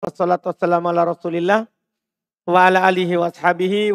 [0.00, 1.68] Wassalatu wassalamu ala rasulillah
[2.48, 3.92] wa ala alihi wa ashabihi.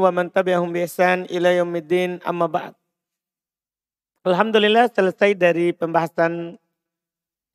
[4.26, 6.62] Alhamdulillah selesai dari pembahasan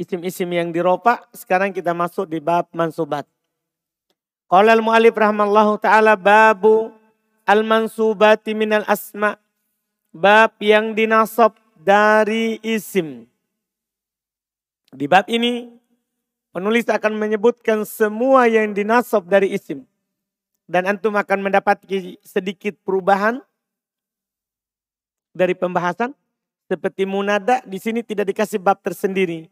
[0.02, 1.22] isim-isim yang diropa.
[1.30, 3.22] Sekarang kita masuk di bab mansubat.
[4.50, 6.90] Qala al-mu'alif rahmallahu ta'ala babu
[7.46, 9.38] al-mansubati minal asma.
[10.10, 13.30] Bab yang dinasab dari isim.
[14.90, 15.79] Di bab ini
[16.50, 19.86] penulis akan menyebutkan semua yang dinasab dari isim.
[20.70, 21.82] Dan antum akan mendapat
[22.22, 23.42] sedikit perubahan
[25.34, 26.14] dari pembahasan.
[26.70, 29.50] Seperti munada di sini tidak dikasih bab tersendiri.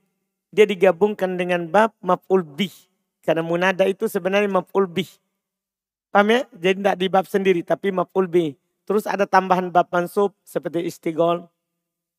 [0.55, 2.71] Dia digabungkan dengan bab maf'ul bih.
[3.27, 5.11] Karena munada itu sebenarnya maf'ul bih.
[6.15, 6.41] Paham ya?
[6.55, 8.55] Jadi tidak di bab sendiri tapi maf'ul bih.
[8.87, 11.51] Terus ada tambahan bab mansub seperti istigol.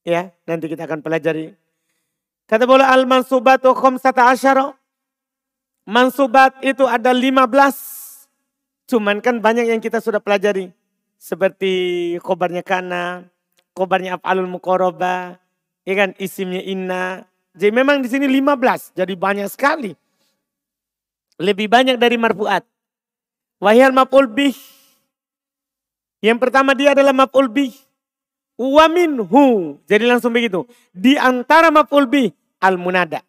[0.04, 1.56] Ya, nanti kita akan pelajari
[2.50, 4.74] Kata boleh al mansubatu khamsata asyara.
[5.86, 7.46] Mansubat itu ada 15.
[8.90, 10.74] Cuman kan banyak yang kita sudah pelajari.
[11.22, 13.30] Seperti khobarnya kana,
[13.78, 15.38] khobarnya af'alul muqarrabah,
[15.86, 17.30] ya kan isimnya inna.
[17.54, 19.94] Jadi memang di sini 15, jadi banyak sekali.
[21.38, 22.66] Lebih banyak dari marfuat.
[23.62, 24.58] Wahyal maf'ul bih.
[26.26, 27.78] Yang pertama dia adalah maf'ul bih.
[28.58, 29.78] Wa minhu.
[29.86, 30.66] Jadi langsung begitu.
[30.96, 33.24] Di antara maf'ul bih al-munada.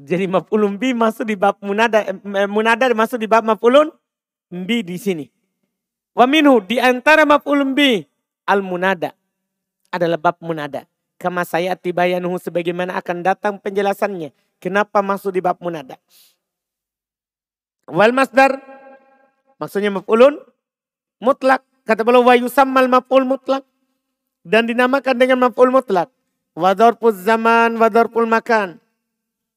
[0.00, 3.90] Jadi maf'ulun bi masuk di bab munada, eh, munada masuk di bab maf'ulun
[4.48, 5.26] bi di sini.
[6.16, 8.00] Wa minhu di antara maf'ulun bi
[8.48, 9.12] al-munada
[9.92, 10.86] adalah bab munada.
[11.20, 14.32] Kama saya tibayanuhu sebagaimana akan datang penjelasannya.
[14.56, 16.00] Kenapa masuk di bab munada.
[17.84, 18.56] Wal masdar
[19.60, 20.40] maksudnya maf'ulun
[21.20, 21.60] mutlak.
[21.84, 23.66] Kata beliau wa yusammal maf'ul mutlak.
[24.40, 26.08] Dan dinamakan dengan maf'ul mutlak.
[26.60, 28.76] Wadorpul zaman, wadorpul makan.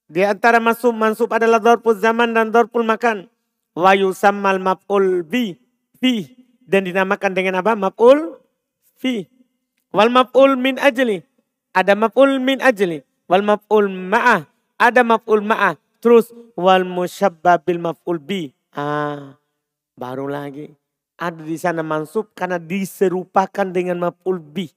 [0.07, 3.27] Di antara masuk mansub adalah dorpul zaman dan dorpul makan.
[3.75, 5.59] Wa yusammal maf'ul bi,
[5.99, 6.31] fi.
[6.63, 7.75] Dan dinamakan dengan apa?
[7.75, 8.39] Maf'ul
[8.95, 9.27] fi.
[9.91, 11.19] Wal maf'ul min ajli.
[11.75, 13.03] Ada maf'ul min ajli.
[13.27, 14.47] Wal maf'ul ma'ah.
[14.79, 15.75] Ada maf'ul ma'ah.
[15.99, 18.47] Terus wal musyabba bil maf'ul bi.
[18.71, 19.35] Ah,
[19.99, 20.71] baru lagi.
[21.19, 24.71] Ada di sana mansub karena diserupakan dengan maf'ul bi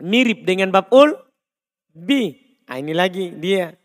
[0.00, 1.16] mirip dengan babul
[1.92, 2.36] bi.
[2.66, 3.76] Nah, ini lagi dia.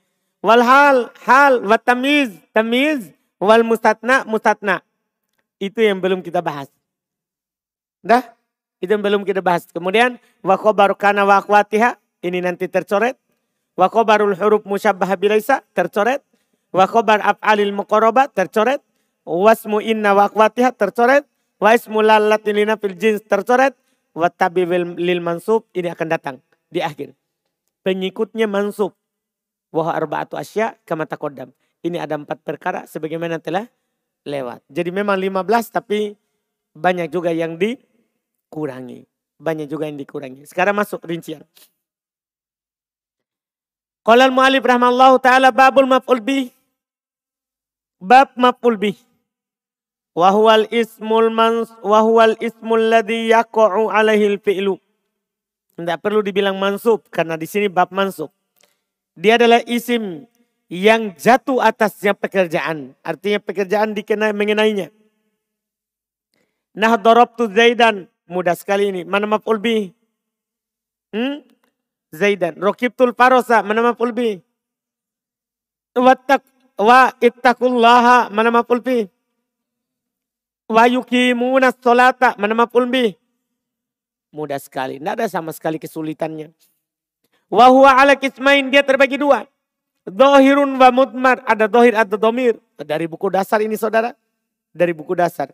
[0.41, 4.81] Wal hal, wa tamiz, tamiz, wal mustatna, mustatna.
[5.61, 6.67] Itu yang belum kita bahas.
[8.01, 8.33] Dah?
[8.81, 9.69] Itu yang belum kita bahas.
[9.69, 13.13] Kemudian, wa khobaru kana wa akhwatiha, ini nanti tercoret.
[13.77, 16.25] Wa khobarul huruf musyabbaha bilaisa, tercoret.
[16.73, 18.81] Wa khobar af'alil muqarabah, tercoret.
[19.21, 21.29] Wasmu inna wa akhwatiha, tercoret.
[21.61, 23.77] Wa ismu lalatilina fil jins, tercoret
[24.15, 24.67] watabi
[24.97, 26.35] lil mansub ini akan datang
[26.71, 27.15] di akhir.
[27.81, 28.93] Pengikutnya mansub.
[29.71, 31.55] Wah arba'atu asya kama takodam.
[31.81, 33.65] Ini ada empat perkara sebagaimana telah
[34.27, 34.61] lewat.
[34.69, 36.13] Jadi memang 15 tapi
[36.77, 39.07] banyak juga yang dikurangi.
[39.41, 40.45] Banyak juga yang dikurangi.
[40.45, 41.41] Sekarang masuk rincian.
[44.01, 46.53] Qala al-mu'alif rahmallahu ta'ala babul maf'ul bih.
[48.01, 48.97] Bab maf'ul bih.
[50.11, 54.75] Wahwal ismul mans wahwal ismul ladhi yaqa'u alaihi fi'lu.
[55.79, 58.27] Tidak perlu dibilang mansub karena di sini bab mansub.
[59.15, 60.27] Dia adalah isim
[60.67, 62.95] yang jatuh atasnya pekerjaan.
[63.03, 64.91] Artinya pekerjaan dikenai mengenainya.
[66.75, 66.95] Nah
[67.35, 68.07] tu Zaidan.
[68.31, 69.01] Mudah sekali ini.
[69.03, 69.91] Mana maf'ul bi?
[71.11, 71.43] Hmm?
[72.15, 72.55] Zaidan.
[72.55, 73.59] Rokibtul farosa.
[73.59, 74.39] Mana maf'ul bi?
[75.95, 76.43] Wattak
[76.79, 78.31] wa ittaqullaha.
[78.31, 79.03] Mana maf'ul bi?
[80.71, 82.39] Wa yukimuna sholata.
[82.39, 82.87] Mana maf'ul?
[84.31, 85.03] Mudah sekali.
[85.03, 86.55] Tidak ada sama sekali kesulitannya.
[87.51, 88.71] Wa huwa ala kismain.
[88.71, 89.43] Dia terbagi dua.
[90.07, 91.43] Dohirun wa mudmar.
[91.43, 92.55] Ada dohir atau domir.
[92.79, 94.15] Dari buku dasar ini saudara.
[94.71, 95.51] Dari buku dasar.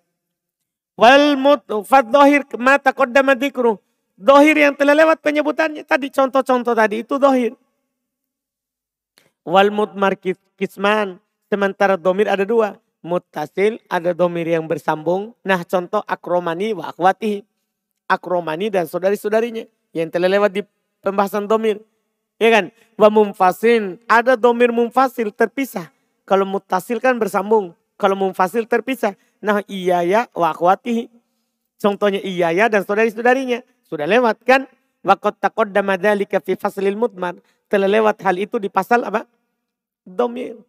[0.94, 3.82] Wal mut fad dohir mata qaddama dzikru.
[4.18, 5.82] Dohir yang telah lewat penyebutannya.
[5.82, 7.58] Tadi contoh-contoh tadi itu dohir.
[9.42, 10.14] Wal mudmar
[10.58, 11.18] kisman.
[11.50, 15.32] Sementara domir ada dua mutasil ada domir yang bersambung.
[15.48, 17.48] Nah contoh akromani wa akwati.
[18.12, 19.64] Akromani dan saudari-saudarinya.
[19.96, 20.62] Yang telah lewat di
[21.00, 21.80] pembahasan domir.
[22.36, 22.76] Ya kan?
[23.00, 24.04] Wa mumfasin.
[24.12, 25.88] Ada domir mumfasil terpisah.
[26.28, 27.72] Kalau mutasil kan bersambung.
[27.96, 29.16] Kalau mumfasil terpisah.
[29.40, 31.08] Nah iya ya wa akwati.
[31.80, 33.64] Contohnya iya ya dan saudari-saudarinya.
[33.88, 34.68] Sudah lewat kan?
[35.08, 37.40] Wakot taqaddama dzalika fi faslil mudmar.
[37.72, 39.24] Telah lewat hal itu di pasal apa?
[40.04, 40.60] Domir.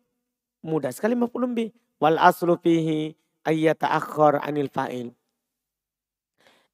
[0.63, 5.11] Mudah sekali maf'ulun bih Wal aslu fihi ayyata'akhir anil fa'il.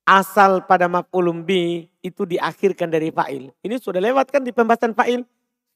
[0.04, 3.48] Asal pada maf'ulun bi itu diakhirkan dari fa'il.
[3.64, 5.24] Ini sudah lewat kan di pembahasan fa'il.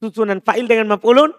[0.05, 1.33] Susunan fa'il dengan maf'ulun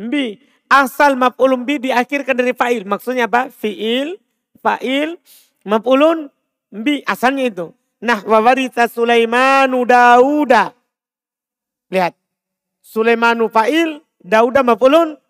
[0.00, 0.40] bi.
[0.72, 2.88] asal maf'ulun bi diakhirkan dari fa'il.
[2.88, 3.52] Maksudnya apa?
[3.52, 4.16] Fi'il,
[4.64, 5.20] fa'il,
[5.68, 6.32] maf'ulun
[6.72, 7.04] bi.
[7.04, 7.76] Asalnya itu.
[8.00, 10.72] Nah, wawarita Sulaimanu Dauda.
[11.92, 12.16] Lihat.
[12.80, 15.20] Sulaimanu fa'il, Dauda maf'ulun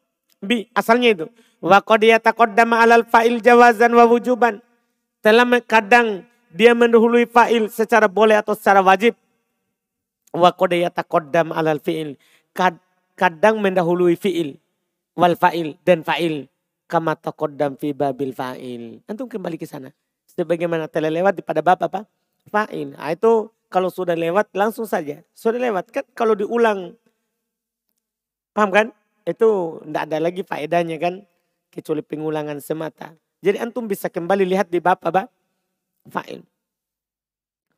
[0.44, 0.68] bi.
[0.76, 1.26] Asalnya itu.
[1.64, 4.60] Wa qad yataqaddama alal fa'il jawazan wa wujuban.
[5.24, 9.16] Dalam kadang dia mendahului fa'il secara boleh atau secara wajib.
[10.30, 12.20] Wa qad yataqaddam alal fi'il.
[13.16, 14.60] Kadang mendahului fi'il.
[15.16, 16.50] Wal fa'il dan fa'il.
[16.84, 19.00] Kama taqaddam fi babil fa'il.
[19.08, 19.90] Antum kembali ke sana.
[20.34, 22.04] Sebagaimana telah lewat pada bab apa?
[22.50, 22.92] fa'il.
[22.92, 25.24] Nah, itu kalau sudah lewat langsung saja.
[25.32, 26.94] Sudah lewat kan kalau diulang.
[28.54, 28.86] Paham kan?
[29.24, 31.14] Itu tidak ada lagi faedahnya kan.
[31.72, 33.16] Kecuali pengulangan semata.
[33.42, 35.26] Jadi antum bisa kembali lihat di bab apa?
[36.06, 36.46] Fa'il.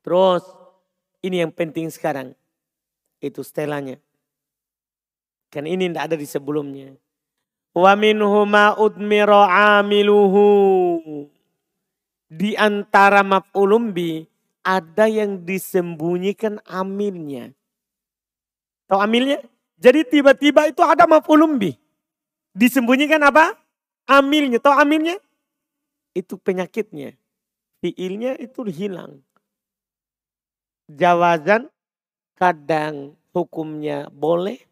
[0.04, 0.44] Terus
[1.24, 2.36] ini yang penting sekarang.
[3.18, 3.98] Itu setelahnya.
[5.48, 6.92] Kan ini tidak ada di sebelumnya.
[7.72, 10.46] Wa minhuma udmiro amiluhu.
[12.28, 14.26] Di antara maf'ulum bi
[14.66, 17.54] ada yang disembunyikan amilnya.
[18.90, 19.42] Tahu amilnya?
[19.76, 21.76] Jadi tiba-tiba itu ada maf'ulun bih.
[22.56, 23.52] Disembunyikan apa?
[24.08, 24.56] Amilnya.
[24.56, 25.20] Tahu amilnya?
[26.16, 27.12] Itu penyakitnya.
[27.84, 29.20] Fiilnya itu hilang.
[30.88, 31.68] Jawazan
[32.40, 34.64] kadang hukumnya boleh.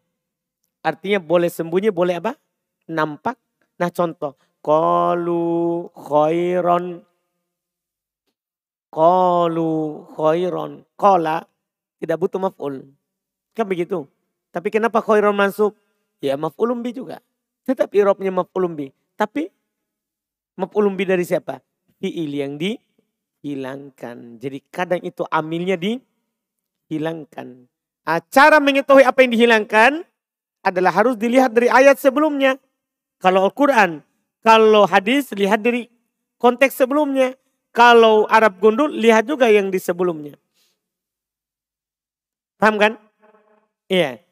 [0.81, 2.33] Artinya boleh sembunyi, boleh apa?
[2.89, 3.37] Nampak.
[3.77, 4.33] Nah contoh.
[4.65, 7.05] Qalu khairon
[8.95, 10.71] Qalu khairon.
[10.95, 11.43] Qala
[11.99, 12.95] tidak butuh maf'ul.
[13.51, 14.07] Kan begitu.
[14.55, 15.75] Tapi kenapa khairon masuk?
[16.23, 17.19] Ya maf'ulun bi juga.
[17.67, 18.87] Tetap irobnya maf'ulun bi.
[19.19, 19.51] Tapi
[20.55, 21.59] maf'ulun bi dari siapa?
[21.99, 24.39] Fi'il yang dihilangkan.
[24.39, 27.67] Jadi kadang itu amilnya dihilangkan.
[28.07, 29.91] Nah, cara mengetahui apa yang dihilangkan
[30.63, 32.55] adalah harus dilihat dari ayat sebelumnya.
[33.19, 33.99] Kalau Al-Quran,
[34.39, 35.91] kalau hadis lihat dari
[36.39, 37.35] konteks sebelumnya.
[37.75, 40.39] Kalau Arab gundul, lihat juga yang di sebelumnya.
[42.55, 42.95] Paham kan?
[43.91, 44.24] Iya.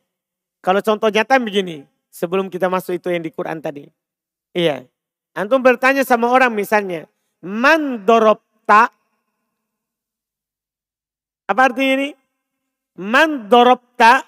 [0.63, 3.91] Kalau contoh nyata begini, sebelum kita masuk itu yang di Quran tadi.
[4.55, 4.87] Iya.
[5.35, 7.09] Antum bertanya sama orang misalnya,
[7.43, 8.87] man dorobta.
[11.43, 12.09] Apa artinya ini?
[12.95, 14.23] Man dorobta,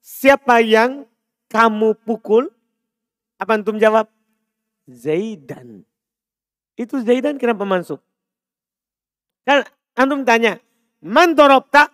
[0.00, 1.04] siapa yang
[1.52, 2.48] kamu pukul?
[3.36, 4.08] Apa antum jawab?
[4.88, 5.82] Zaidan.
[6.78, 7.98] Itu Zaidan kenapa masuk?
[9.42, 9.66] Kan
[9.98, 10.62] antum tanya,
[11.02, 11.90] man dorobta?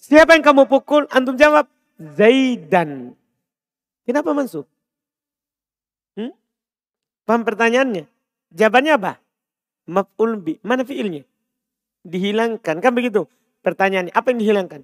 [0.00, 1.06] Siapa yang kamu pukul?
[1.12, 3.14] Antum jawab, Zaidan.
[4.02, 4.66] Kenapa masuk?
[6.18, 6.34] Hmm?
[7.24, 8.08] Paham pertanyaannya?
[8.52, 9.12] Jawabannya apa?
[9.88, 10.58] Maf'ul bi.
[10.62, 11.22] Mana fiilnya?
[12.02, 12.82] Dihilangkan.
[12.82, 13.26] Kan begitu?
[13.62, 14.82] Pertanyaannya, apa yang dihilangkan?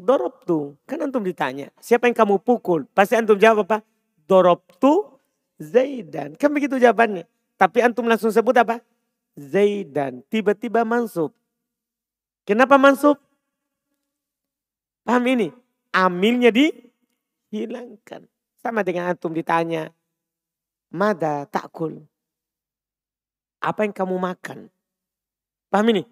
[0.00, 0.42] Dorob.
[0.88, 2.88] Kan antum ditanya, siapa yang kamu pukul?
[2.90, 3.78] Pasti antum jawab apa?
[4.24, 4.64] Dorob
[5.62, 6.34] Zaidan.
[6.34, 7.28] Kan begitu jawabannya.
[7.54, 8.82] Tapi antum langsung sebut apa?
[9.38, 10.24] Zaidan.
[10.26, 11.30] Tiba-tiba mansub.
[12.42, 13.20] Kenapa mansub?
[15.06, 15.61] Paham ini?
[15.92, 18.24] Amilnya dihilangkan.
[18.60, 19.92] Sama dengan antum ditanya.
[20.92, 22.04] Mada takul.
[23.60, 24.72] Apa yang kamu makan?
[25.72, 26.02] Paham ini?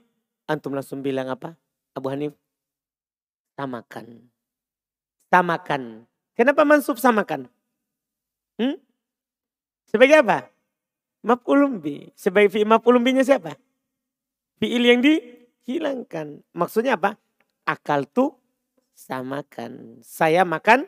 [0.48, 1.56] Antum langsung bilang apa?
[1.92, 2.32] Abu Hanif.
[3.60, 4.30] Samakan.
[5.28, 6.08] Samakan.
[6.32, 7.44] Kenapa mansub samakan?
[8.56, 8.80] Hmm?
[9.84, 10.48] Sebagai apa?
[11.20, 12.08] Maf'ulun bi.
[12.16, 13.52] Sebagai fi'il maf'ulun nya siapa?
[14.56, 16.40] Fi'il yang dihilangkan.
[16.56, 17.20] Maksudnya apa?
[17.68, 18.39] Akal tuh
[19.00, 20.04] samakan.
[20.04, 20.84] Saya makan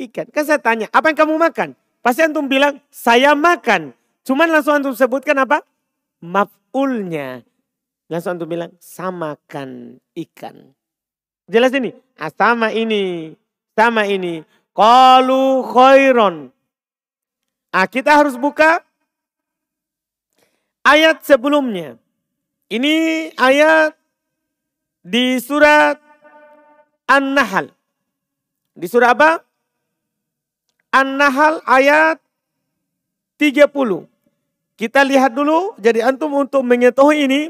[0.00, 0.26] ikan.
[0.32, 1.76] Kan saya tanya, apa yang kamu makan?
[2.00, 3.92] Pasti antum bilang, saya makan.
[4.24, 5.60] Cuman langsung antum sebutkan apa?
[6.24, 7.44] Maf'ulnya.
[8.08, 10.72] Langsung antum bilang, samakan ikan.
[11.44, 11.92] Jelas ini?
[12.16, 13.36] Ah, sama ini.
[13.76, 14.40] Sama ini.
[14.72, 16.48] Qalu khairon.
[17.74, 18.80] Nah, kita harus buka
[20.86, 22.00] ayat sebelumnya.
[22.70, 23.92] Ini ayat
[25.04, 26.03] di surat
[27.04, 27.68] An-Nahl.
[28.74, 29.44] Di surah apa?
[30.94, 32.18] An-Nahl ayat
[33.38, 34.08] 30.
[34.74, 37.42] Kita lihat dulu, jadi antum untuk mengetahui ini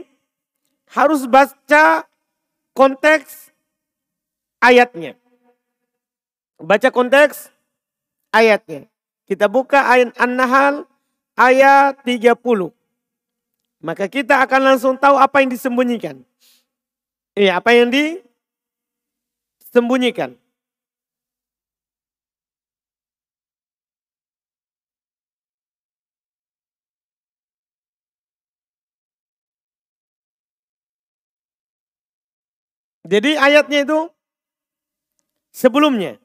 [0.92, 2.04] harus baca
[2.76, 3.52] konteks
[4.60, 5.16] ayatnya.
[6.60, 7.48] Baca konteks
[8.32, 8.88] ayatnya.
[9.24, 10.84] Kita buka ayat An-Nahl
[11.36, 12.36] ayat 30.
[13.84, 16.24] Maka kita akan langsung tahu apa yang disembunyikan.
[17.36, 17.92] Iya, apa yang
[19.74, 20.38] disembunyikan.
[33.04, 34.08] Jadi ayatnya itu
[35.50, 36.16] sebelumnya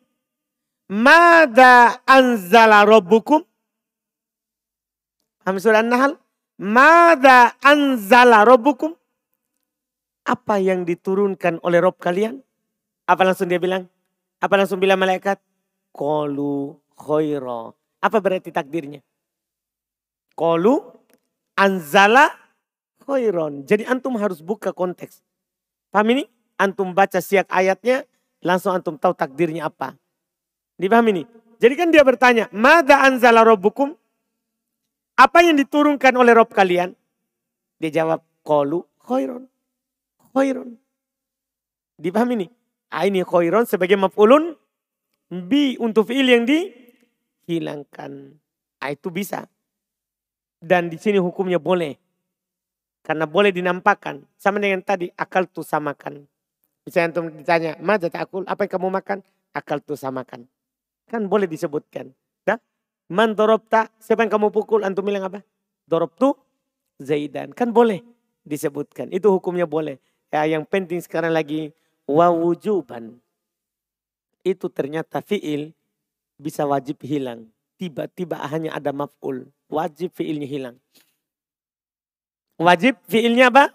[0.90, 3.46] Mada anzala rabbukum?
[5.44, 6.18] Paham surah An-Nahl?
[6.58, 8.98] Mada anzala rabbukum?
[10.26, 12.42] Apa yang diturunkan oleh Rob kalian?
[13.10, 13.90] Apa langsung dia bilang?
[14.38, 15.42] Apa langsung bilang malaikat?
[15.90, 17.74] Kolu khaira.
[17.98, 19.02] Apa berarti takdirnya?
[20.38, 20.78] Kolu
[21.58, 22.30] anzala
[23.02, 23.66] khairon.
[23.66, 25.26] Jadi antum harus buka konteks.
[25.90, 26.30] Paham ini?
[26.62, 28.06] Antum baca siak ayatnya,
[28.46, 29.98] langsung antum tahu takdirnya apa.
[30.78, 31.24] Dipahami ini?
[31.58, 33.98] Jadi kan dia bertanya, Mada anzala robbukum?
[35.18, 36.94] Apa yang diturunkan oleh Rob kalian?
[37.82, 39.50] Dia jawab, Kolu khairon.
[40.32, 40.78] Khairon.
[42.00, 42.59] Dipahami ini?
[42.90, 44.58] Ah, ini khairon sebagai maf'ulun
[45.30, 48.34] bi untuk fi'il yang dihilangkan.
[48.82, 49.46] Ah, itu bisa.
[50.60, 51.96] Dan di sini hukumnya boleh.
[53.06, 54.26] Karena boleh dinampakkan.
[54.36, 56.26] Sama dengan tadi, akal tu samakan.
[56.84, 59.18] Misalnya antum ditanya, Mada akul, apa yang kamu makan?
[59.54, 60.50] Akal tu samakan.
[61.06, 62.12] Kan boleh disebutkan.
[62.44, 62.58] Dah?
[63.10, 64.82] Man dorobta, siapa yang kamu pukul?
[64.82, 65.46] Antum bilang apa?
[65.86, 66.34] Dorobtu
[67.00, 67.54] Zaidan.
[67.54, 68.04] Kan boleh
[68.44, 69.10] disebutkan.
[69.14, 69.98] Itu hukumnya boleh.
[70.30, 71.74] Ya, yang penting sekarang lagi
[72.10, 73.22] wawujuban.
[74.42, 75.78] Itu ternyata fiil
[76.42, 77.46] bisa wajib hilang.
[77.78, 79.46] Tiba-tiba hanya ada maf'ul.
[79.70, 80.76] Wajib fiilnya hilang.
[82.58, 83.72] Wajib fiilnya apa?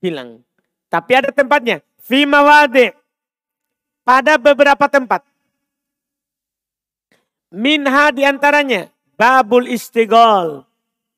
[0.00, 0.40] Hilang.
[0.88, 1.84] Tapi ada tempatnya.
[2.00, 2.90] Fi mawadi.
[4.02, 5.22] Pada beberapa tempat.
[7.52, 10.66] Minha di antaranya babul istigol.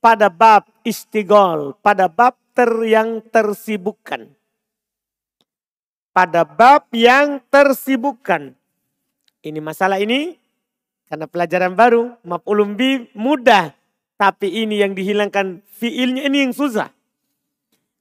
[0.02, 1.72] Pada bab istigol.
[1.80, 4.28] Pada bab ter yang tersibukkan.
[6.14, 8.54] Pada bab yang tersibukkan.
[9.42, 10.38] Ini masalah ini
[11.11, 12.14] karena pelajaran baru.
[12.23, 13.75] Maf'ulum bi mudah.
[14.14, 16.94] Tapi ini yang dihilangkan fiilnya ini yang susah.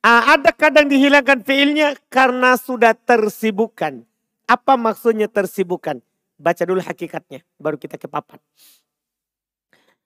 [0.06, 4.06] Ah, ada kadang dihilangkan fiilnya karena sudah tersibukkan.
[4.46, 6.04] Apa maksudnya tersibukkan?
[6.38, 8.38] Baca dulu hakikatnya, baru kita ke papan.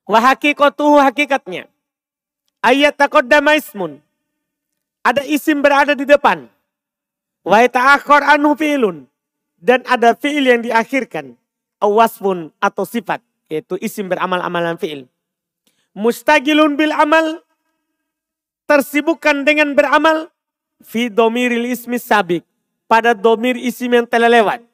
[0.07, 1.67] Wa hakikatuhu hakikatnya.
[2.63, 3.99] Ayat taqaddama ismun.
[5.03, 6.47] Ada isim berada di depan.
[7.47, 9.07] Wa ta'akhir anhu fi'lun.
[9.55, 11.39] Dan ada fi'il yang diakhirkan.
[11.79, 13.23] Awasfun atau sifat.
[13.47, 15.07] Yaitu isim beramal-amalan fi'il.
[15.95, 17.39] Mustagilun bil amal.
[18.67, 20.27] Tersibukkan dengan beramal.
[20.83, 22.43] Fi domiril ismi sabik.
[22.85, 24.67] Pada domir isim yang telah lewat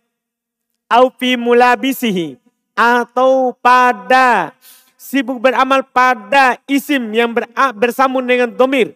[0.93, 2.37] au fi mulabisihi
[2.77, 4.53] atau pada
[4.93, 8.93] sibuk beramal pada isim yang ber, bersambung dengan domir.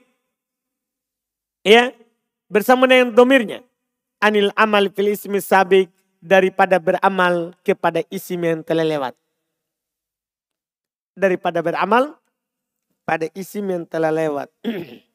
[1.66, 1.92] Ya,
[2.48, 3.66] bersambung dengan domirnya.
[4.18, 9.14] Anil amal fil ismi sabik daripada beramal kepada isim yang telah lewat.
[11.18, 12.18] Daripada beramal
[13.06, 14.50] pada isim yang telah lewat.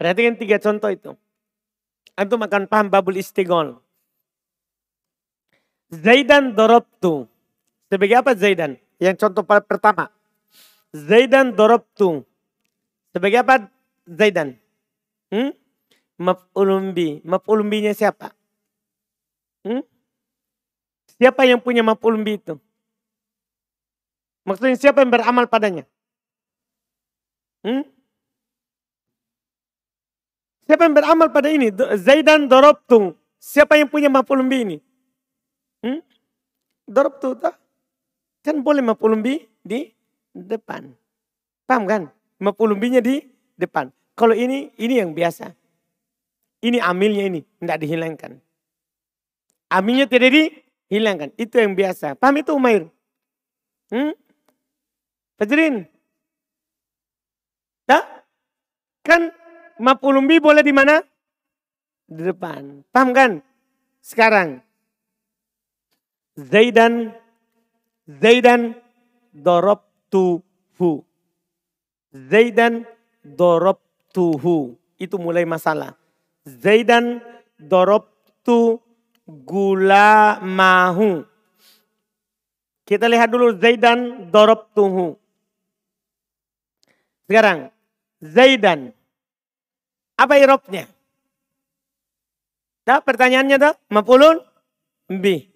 [0.00, 1.12] Perhatikan tiga contoh itu.
[2.16, 3.76] Antum akan paham babul istigol.
[5.92, 7.28] Zaidan dorobtu.
[7.92, 8.80] Sebagai apa Zaidan?
[8.96, 10.08] Yang contoh pertama.
[10.96, 12.24] Zaidan dorobtu.
[13.12, 13.68] Sebagai apa
[14.08, 14.56] Zaidan?
[15.28, 15.52] Hmm?
[16.16, 17.20] Maf'ulumbi.
[17.20, 18.32] Maf'ulumbinya siapa?
[19.68, 19.84] Hmm?
[21.20, 22.56] Siapa yang punya maf'ulumbi itu?
[24.48, 25.84] Maksudnya siapa yang beramal padanya?
[27.60, 27.84] Hmm?
[30.70, 31.74] Siapa yang beramal pada ini?
[31.98, 33.18] Zaidan dorobtu.
[33.42, 34.76] Siapa yang punya maf'ul bi ini?
[35.82, 35.98] Hmm?
[36.86, 37.34] Dorobtu?
[38.46, 39.90] Kan boleh maf'ul bi di
[40.30, 40.94] depan.
[41.66, 42.02] Paham kan?
[42.38, 43.18] Maf'ul nya di
[43.58, 43.90] depan.
[44.14, 45.50] Kalau ini, ini yang biasa.
[46.62, 48.38] Ini amilnya ini, tidak dihilangkan.
[49.74, 51.34] Amilnya tidak dihilangkan.
[51.34, 52.14] Itu yang biasa.
[52.14, 52.86] Paham itu Umair?
[53.90, 54.14] Hmm?
[55.34, 55.82] Fajrin?
[57.90, 58.22] Tak?
[59.02, 59.34] Kan
[59.80, 61.00] Mapulumbi boleh di mana?
[62.04, 62.84] Di depan.
[62.92, 63.30] Paham kan?
[64.04, 64.60] Sekarang.
[66.36, 67.16] Zaidan.
[68.04, 68.76] Zaidan
[69.32, 71.00] dorob tuhu.
[72.12, 72.84] Zaidan
[73.24, 73.80] dorob
[74.12, 74.76] tuhu.
[75.00, 75.96] Itu mulai masalah.
[76.44, 77.24] Zaidan
[77.56, 78.04] dorob
[78.44, 78.76] tu
[79.24, 81.24] gula mahu.
[82.84, 85.16] Kita lihat dulu Zaidan dorob tuhu.
[87.24, 87.72] Sekarang.
[88.20, 88.92] Zaidan
[90.20, 90.84] Apa irobnya?
[92.84, 94.44] Dah pertanyaannya dah, maf'ulun
[95.08, 95.48] bi.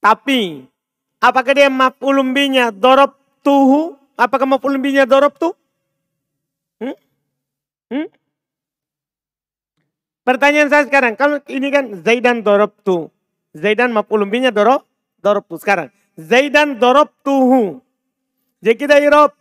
[0.00, 0.64] Tapi
[1.20, 3.12] apakah dia maf'ulun bi-nya dorob
[3.44, 4.00] tuhu?
[4.16, 5.52] Apakah maf'ulun bi-nya dorob tuh?
[6.80, 6.96] Hmm?
[7.92, 8.08] Hmm?
[10.24, 13.12] Pertanyaan saya sekarang, kalau ini kan Zaidan dorob tu.
[13.52, 14.88] Zaidan maf'ulun bi-nya dorob,
[15.20, 15.60] dorob tu.
[15.60, 17.84] Sekarang, Zaidan dorob tuhu.
[18.64, 19.36] Jadi kita irob,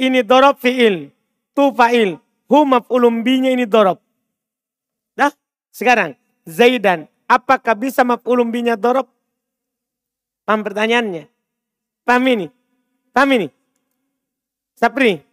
[0.00, 1.10] ini dorob fi'il,
[1.52, 4.00] tu fa'il, hu maf'ulun bi-nya ini dorob.
[5.16, 5.32] Dah,
[5.72, 9.08] sekarang Zaidan, apakah bisa maf'ulun bi-nya dorob?
[10.44, 11.24] Paham pertanyaannya?
[12.04, 12.46] Paham ini?
[13.16, 13.48] Paham ini?
[14.76, 15.24] Sapri?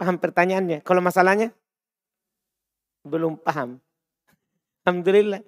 [0.00, 0.80] Paham pertanyaannya?
[0.80, 1.52] Kalau masalahnya?
[3.04, 3.80] Belum paham.
[4.84, 5.44] Alhamdulillah.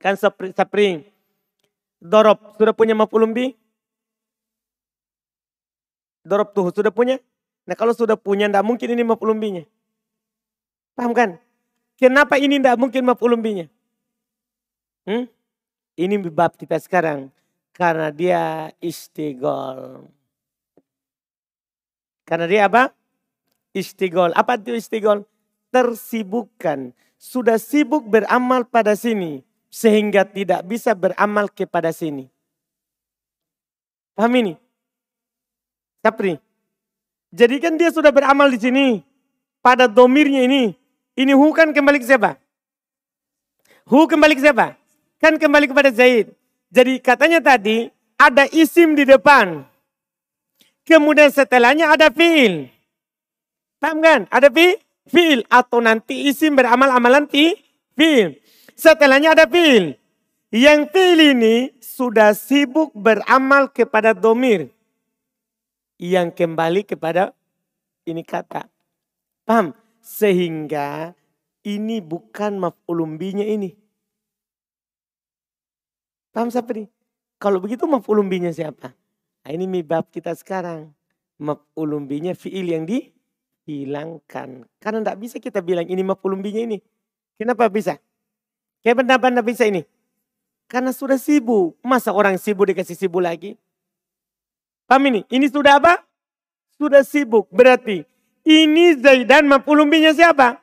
[0.00, 1.06] Kan sapring.
[2.00, 3.36] Dorob, sudah punya maf'ulun?
[6.20, 7.16] Dorob tuh sudah punya?
[7.64, 9.64] Nah kalau sudah punya, tidak mungkin ini maf'ulun bi-nya.
[10.96, 11.40] Paham kan?
[11.96, 13.66] Kenapa ini tidak mungkin maf'ulun bi-nya?
[15.08, 15.28] Hmm?
[15.96, 17.28] Ini bab kita sekarang.
[17.72, 20.08] Karena dia istigol.
[22.28, 22.92] Karena dia apa?
[23.72, 24.30] Istigol.
[24.36, 25.24] Apa itu istigol?
[25.72, 26.92] Tersibukkan.
[27.20, 29.42] Sudah sibuk beramal pada sini.
[29.70, 32.26] Sehingga tidak bisa beramal kepada sini.
[34.18, 34.52] Paham ini?
[36.00, 36.36] Capri.
[37.30, 38.86] Jadi kan dia sudah beramal di sini.
[39.60, 40.72] Pada domirnya ini.
[41.14, 42.40] Ini hu kan kembali ke siapa?
[43.84, 44.74] Hu kembali ke siapa?
[45.20, 46.32] Kan kembali kepada Zaid.
[46.72, 49.68] Jadi katanya tadi ada isim di depan.
[50.88, 52.72] Kemudian setelahnya ada fiil.
[53.80, 54.20] Paham kan?
[54.32, 54.76] Ada fi,
[55.08, 55.44] fiil.
[55.48, 57.52] Atau nanti isim beramal amalan fi,
[57.96, 58.36] fiil.
[58.76, 59.96] Setelahnya ada fiil.
[60.50, 64.72] Yang fiil ini sudah sibuk beramal kepada domir.
[66.00, 67.36] Yang kembali kepada
[68.08, 68.72] ini kata.
[69.44, 69.76] Paham?
[70.00, 71.12] Sehingga
[71.60, 73.76] ini bukan maf'ulumbinya ini.
[76.32, 76.88] Paham seperti?
[77.36, 78.96] Kalau begitu maf'ulumbinya siapa?
[79.44, 80.88] Nah, ini mibab kita sekarang.
[81.36, 84.64] Maf'ulun binya fi'il yang dihilangkan.
[84.80, 86.80] Karena tidak bisa kita bilang ini maf'ulun binya ini.
[87.36, 88.00] Kenapa bisa?
[88.80, 89.84] Kenapa tidak bisa ini?
[90.64, 91.76] Karena sudah sibuk.
[91.84, 93.60] Masa orang sibuk dikasih sibuk lagi?
[94.90, 95.22] Paham ini?
[95.30, 96.02] Ini sudah apa?
[96.74, 97.46] Sudah sibuk.
[97.54, 98.02] Berarti
[98.42, 100.58] ini Zaidan maf'ulun binya siapa?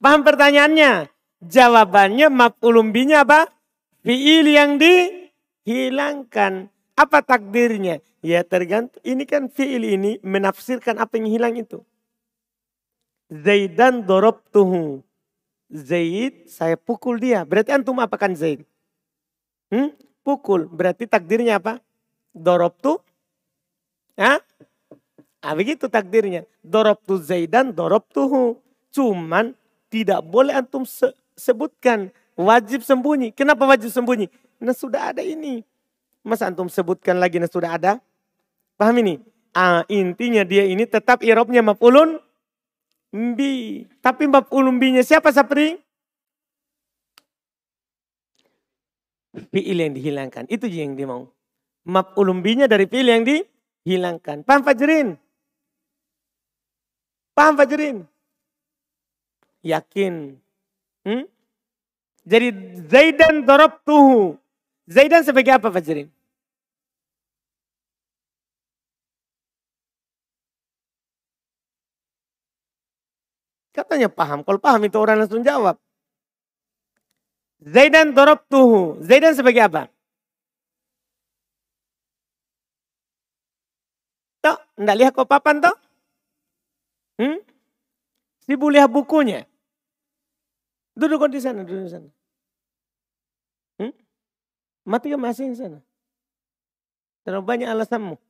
[0.00, 1.12] Paham pertanyaannya?
[1.44, 3.52] Jawabannya maf'ulun binya apa?
[4.00, 5.28] Fi'il yang di
[5.68, 6.72] hilangkan.
[6.96, 8.00] Apa takdirnya?
[8.24, 9.04] Ya tergantung.
[9.04, 11.84] Ini kan fiil ini menafsirkan apa yang hilang itu.
[13.28, 15.04] Zaidan dorob tuhu.
[15.68, 17.44] Zaid saya pukul dia.
[17.44, 18.64] Berarti antum apakan Zaid?
[19.68, 19.92] Hmm?
[20.24, 20.72] Pukul.
[20.72, 21.83] Berarti takdirnya apa?
[22.34, 22.98] Dorob tu.
[24.18, 24.42] Hah?
[25.38, 26.42] Ah, begitu takdirnya.
[26.60, 28.58] Dorob tu Zaidan dorob tuhu.
[28.90, 29.54] Cuman
[29.86, 32.10] tidak boleh antum se sebutkan.
[32.34, 33.30] Wajib sembunyi.
[33.30, 34.26] Kenapa wajib sembunyi?
[34.58, 35.62] Nah sudah ada ini.
[36.26, 37.92] Masa antum sebutkan lagi nah sudah ada?
[38.74, 39.22] Paham ini?
[39.54, 42.18] Ah, intinya dia ini tetap irobnya maf'ulun
[43.14, 43.86] bi.
[44.02, 45.78] Tapi maf'ulun bi-nya siapa Sapri?
[49.50, 50.46] Fi'il yang dihilangkan.
[50.50, 51.33] Itu yang dia mau.
[51.84, 54.40] Maf'ulun bi-nya dari fi'il yang dihilangkan.
[54.48, 55.20] Paham Fajrin?
[57.36, 58.08] Paham Fajrin?
[59.60, 60.40] Yakin.
[61.04, 61.24] Hmm?
[62.24, 62.48] Jadi
[62.88, 63.44] Zaidan
[63.84, 64.40] tuhu.
[64.88, 66.08] Zaidan sebagai apa Fajrin?
[73.74, 74.46] Katanya paham.
[74.46, 75.76] Kalau paham itu orang langsung jawab.
[77.60, 79.02] Zaidan dorob tuhu.
[79.02, 79.90] Zaidan sebagai apa?
[84.44, 85.72] Toh, enggak lihat kok papan toh?
[87.16, 87.40] Hmm?
[88.44, 89.48] Sibuk lihat bukunya.
[90.92, 92.10] Duduk di sana, duduk di sana.
[94.84, 95.80] Mati ke masih di sana.
[97.24, 98.20] Terlalu banyak alasanmu.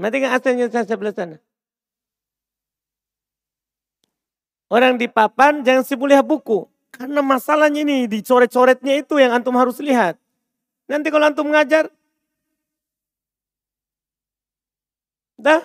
[0.00, 1.36] Mati ke asalnya sebelah sana.
[4.72, 6.64] Orang di papan jangan sibuk lihat buku.
[6.88, 10.16] Karena masalahnya ini di coret-coretnya itu yang antum harus lihat.
[10.88, 11.92] Nanti kalau antum ngajar.
[15.42, 15.58] Dah,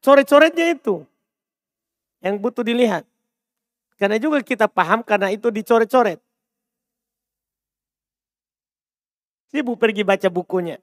[0.00, 1.04] coret-coretnya itu.
[2.24, 3.04] Yang butuh dilihat.
[4.00, 6.16] Karena juga kita paham karena itu dicoret-coret.
[9.52, 10.80] Sibuk pergi baca bukunya.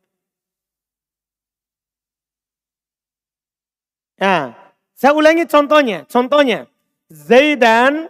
[4.22, 4.54] Nah,
[4.94, 6.06] saya ulangi contohnya.
[6.06, 6.70] Contohnya,
[7.10, 8.06] Zaidan,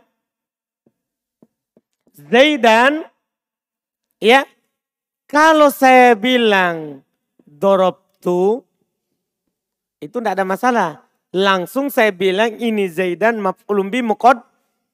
[2.12, 3.08] Zaidan,
[4.20, 4.44] ya,
[5.26, 7.00] kalau saya bilang
[7.48, 8.68] dorob tu
[10.02, 10.90] itu tidak ada masalah.
[11.32, 14.42] Langsung saya bilang ini Zaidan maf'ulun bi mukod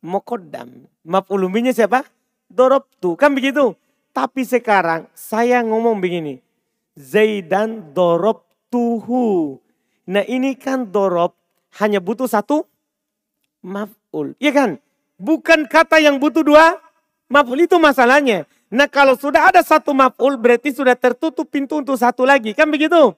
[0.03, 0.85] mukoddam.
[1.07, 2.05] Maf'ulun siapa?
[2.45, 3.17] Dorob tu.
[3.17, 3.73] Kan begitu.
[4.13, 6.43] Tapi sekarang saya ngomong begini.
[6.93, 9.57] Zaidan dorob tuhu.
[10.05, 11.33] Nah ini kan dorob
[11.81, 12.67] hanya butuh satu
[13.63, 14.37] maf'ul.
[14.37, 14.69] Iya kan?
[15.17, 16.77] Bukan kata yang butuh dua
[17.31, 18.45] maf'ul itu masalahnya.
[18.67, 22.53] Nah kalau sudah ada satu maf'ul berarti sudah tertutup pintu untuk satu lagi.
[22.53, 23.15] Kan begitu?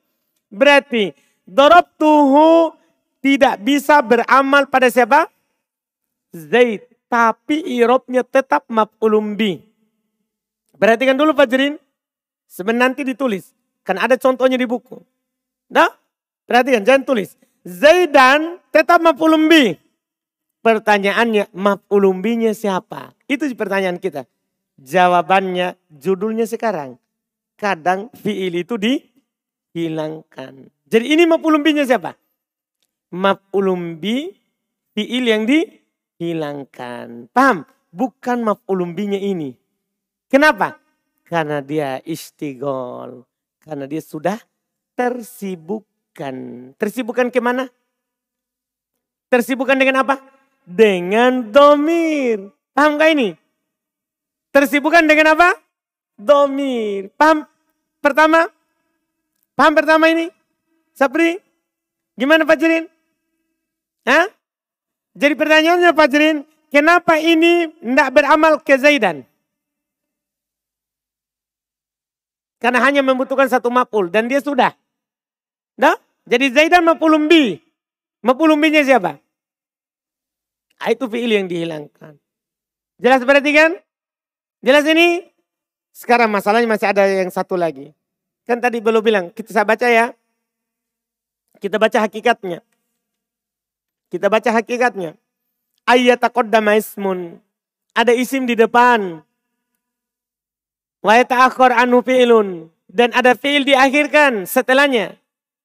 [0.47, 1.11] Berarti
[1.49, 2.77] dorob tuhu
[3.19, 5.27] tidak bisa beramal pada siapa?
[6.29, 6.85] Zaid.
[7.09, 9.57] Tapi irobnya tetap maf'ulum bi.
[10.77, 11.81] Perhatikan dulu Fajrin.
[12.45, 13.49] Sebenarnya nanti ditulis.
[13.81, 15.01] Kan ada contohnya di buku.
[15.73, 15.89] Nah,
[16.45, 17.33] perhatikan jangan tulis.
[17.65, 19.73] Zaidan tetap maf'ulum bi.
[20.61, 23.17] Pertanyaannya maf'ulum binya siapa?
[23.25, 24.29] Itu pertanyaan kita.
[24.77, 27.01] Jawabannya judulnya sekarang.
[27.57, 30.71] Kadang fi'il itu dihilangkan.
[30.89, 32.17] Jadi ini maf'ulum binya siapa?
[33.13, 34.29] maf'ulum bi
[34.93, 37.29] fi'il yang dihilangkan.
[37.33, 37.65] Paham?
[37.89, 39.57] Bukan maf'ulum binya ini.
[40.29, 40.77] Kenapa?
[41.25, 43.25] Karena dia istigol.
[43.61, 44.37] Karena dia sudah
[44.93, 46.35] tersibukkan.
[46.77, 47.65] Tersibukkan ke mana?
[49.29, 50.21] Tersibukkan dengan apa?
[50.65, 52.53] Dengan domir.
[52.73, 53.29] Paham gak ini?
[54.53, 55.57] Tersibukkan dengan apa?
[56.17, 57.09] Domir.
[57.17, 57.45] Paham?
[58.01, 58.49] Pertama?
[59.57, 60.29] Paham pertama ini?
[60.99, 61.39] Sapri?
[62.19, 62.91] Gimana Pak Jirin?
[64.03, 64.27] Hah?
[65.15, 69.23] Jadi pertanyaannya Pak Jerin, kenapa ini tidak beramal ke Zaidan?
[72.59, 74.75] Karena hanya membutuhkan satu mapul dan dia sudah.
[75.79, 75.95] Nah,
[76.27, 77.55] jadi Zaidan mapulum bi.
[78.19, 79.15] Mapulum nya siapa?
[80.75, 82.19] Ah, itu fi'il yang dihilangkan.
[82.99, 83.71] Jelas berarti kan?
[84.59, 85.23] Jelas ini?
[85.95, 87.95] Sekarang masalahnya masih ada yang satu lagi.
[88.43, 90.11] Kan tadi belum bilang, kita saya baca ya.
[91.59, 92.63] Kita baca hakikatnya.
[94.09, 95.19] Kita baca hakikatnya.
[95.85, 97.37] Ayat taqaddama ismun.
[97.93, 99.21] Ada isim di depan.
[101.03, 102.71] Wa yata'akhir anu fi'lun.
[102.89, 105.19] Dan ada fi'il diakhirkan setelahnya.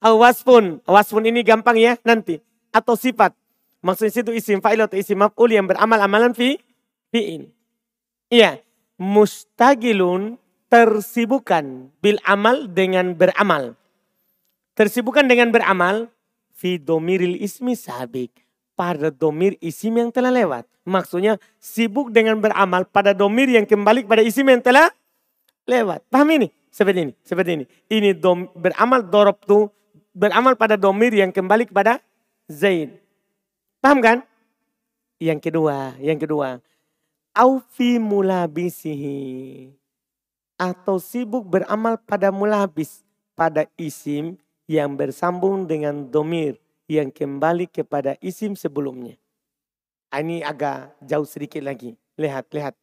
[0.04, 0.84] Wasfun.
[0.84, 2.42] Wasfun ini gampang ya nanti.
[2.74, 3.32] Atau sifat.
[3.80, 6.60] Maksudnya situ isim fa'il atau isim maf'ul yang beramal amalan fi
[7.14, 7.48] fi'il.
[8.28, 8.60] Iya.
[9.00, 10.38] Mustagilun
[10.70, 13.78] tersibukan bil amal dengan beramal.
[14.74, 16.10] Tersibukan dengan beramal
[16.50, 18.42] fi domiril ismi sabik.
[18.74, 20.66] Pada domir isim yang telah lewat.
[20.82, 24.90] Maksudnya sibuk dengan beramal pada domir yang kembali pada isim yang telah
[25.62, 26.02] lewat.
[26.10, 26.50] Paham ini?
[26.74, 27.64] Seperti ini, seperti ini.
[27.86, 29.70] Ini dom, beramal dorob tu
[30.10, 32.02] beramal pada domir yang kembali kepada
[32.50, 32.98] Zaid.
[33.78, 34.18] Paham kan?
[35.22, 36.58] Yang kedua, yang kedua.
[37.30, 39.70] Aufi mulabisihi.
[40.58, 43.06] Atau sibuk beramal pada mulabis.
[43.34, 44.38] Pada isim
[44.70, 46.56] yang bersambung dengan domir
[46.88, 49.16] yang kembali kepada isim sebelumnya.
[50.12, 51.96] Ah, ini agak jauh sedikit lagi.
[52.14, 52.76] Lihat, lihat.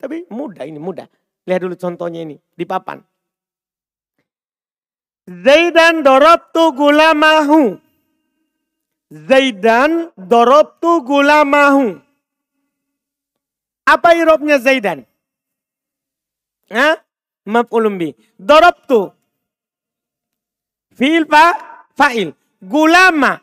[0.00, 1.06] Tapi mudah ini, mudah.
[1.44, 3.04] Lihat dulu contohnya ini, di papan.
[5.28, 7.76] Zaidan dorobtu gulamahu.
[9.10, 12.00] Zaidan dorobtu gulamahu.
[13.84, 15.04] Apa irobnya Zaidan?
[16.70, 17.02] Hah?
[17.44, 18.14] Maf'ulun bi.
[18.38, 19.19] Dorobtu
[21.00, 21.56] Fi'il fa,
[21.96, 22.36] fa'il.
[22.60, 23.40] Gulama.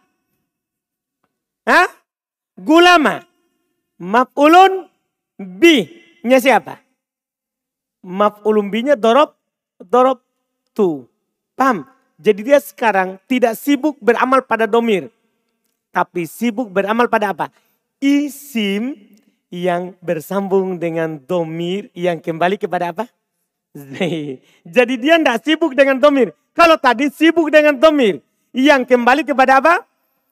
[1.66, 1.90] Hah?
[2.54, 3.26] Gulama.
[3.98, 4.86] Maf'ulun
[5.42, 5.90] bi.
[6.22, 6.78] Nya siapa?
[8.06, 9.34] Maf'ulun bi-nya dorob,
[9.82, 10.22] dorob
[10.78, 11.10] tu.
[11.58, 11.90] Paham?
[12.22, 15.10] Jadi dia sekarang tidak sibuk beramal pada domir.
[15.90, 17.50] Tapi sibuk beramal pada apa?
[17.98, 18.94] Isim
[19.50, 23.10] yang bersambung dengan domir yang kembali kepada apa?
[24.66, 26.34] Jadi dia tidak sibuk dengan domir.
[26.58, 28.24] Kalau tadi sibuk dengan domir.
[28.56, 29.86] Yang kembali kepada apa?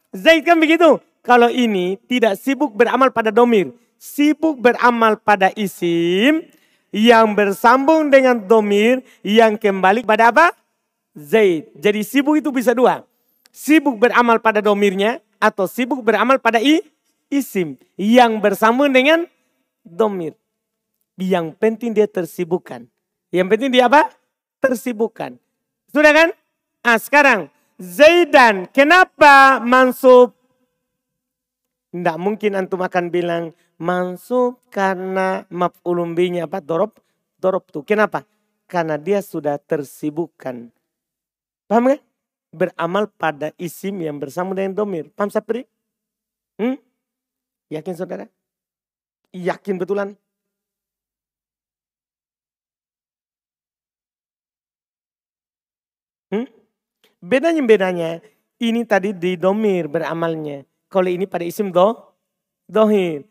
[0.10, 0.98] Zaid kan begitu.
[1.22, 3.74] Kalau ini tidak sibuk beramal pada domir.
[4.02, 6.42] Sibuk beramal pada isim.
[6.90, 9.06] Yang bersambung dengan domir.
[9.22, 10.46] Yang kembali kepada apa?
[11.14, 11.70] Zaid.
[11.78, 13.06] Jadi sibuk itu bisa dua.
[13.54, 15.22] Sibuk beramal pada domirnya.
[15.38, 16.82] Atau sibuk beramal pada i,
[17.30, 17.78] isim.
[18.00, 19.30] Yang bersambung dengan
[19.86, 20.34] domir.
[21.20, 22.90] Yang penting dia tersibukkan.
[23.36, 24.08] Yang penting dia apa?
[24.64, 25.36] Tersibukkan.
[25.92, 26.30] Sudah kan?
[26.80, 30.32] Ah sekarang Zaidan kenapa mansub?
[31.92, 36.64] Tidak mungkin antum akan bilang mansub karena maf'ulun binya apa?
[36.64, 36.96] Dorob,
[37.36, 37.84] dorob tuh.
[37.84, 38.24] Kenapa?
[38.72, 40.72] Karena dia sudah tersibukkan.
[41.68, 42.00] Paham kan?
[42.56, 45.12] Beramal pada isim yang bersama dengan domir.
[45.12, 45.68] Paham Sapri?
[46.56, 46.80] Hmm?
[47.68, 48.32] Yakin saudara?
[49.36, 50.16] Yakin betulan?
[57.26, 58.22] Bedanya bedanya
[58.62, 60.62] ini tadi di domir beramalnya.
[60.94, 61.98] Kalau ini pada isim do,
[62.70, 63.26] dohir.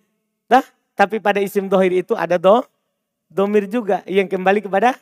[0.50, 0.66] Dah,
[0.98, 2.66] tapi pada isim dohir itu ada do,
[3.30, 4.98] domir juga yang kembali kepada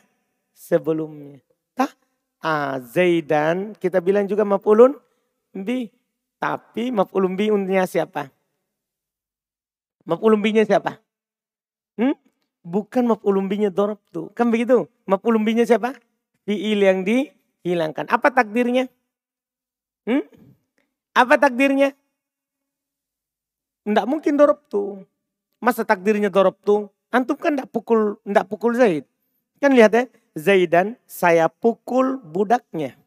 [0.53, 1.41] sebelumnya.
[1.73, 1.89] Tah,
[2.45, 4.93] ah, Zaidan kita bilang juga maf'ulun
[5.57, 5.89] bi.
[6.37, 8.29] Tapi maf'ulun bi untuknya siapa?
[10.05, 10.99] Maf'ulun bi-nya siapa?
[11.95, 12.13] Hmm?
[12.61, 14.29] Bukan maf'ulun bi-nya tuh.
[14.35, 14.85] Kan begitu?
[15.09, 15.95] Maf'ulun bi-nya siapa?
[16.43, 17.07] Fi'il yang
[17.63, 18.05] dihilangkan.
[18.11, 18.91] Apa takdirnya?
[20.03, 20.23] Hmm?
[21.15, 21.95] Apa takdirnya?
[23.83, 24.35] Tidak mungkin
[24.67, 25.03] tuh.
[25.63, 26.27] Masa takdirnya
[26.63, 26.91] tuh?
[27.13, 29.05] Antum kan tidak pukul, tidak pukul Zaid.
[29.61, 30.03] Kan lihat ya,
[30.35, 32.97] Zaidan saya pukul budaknya.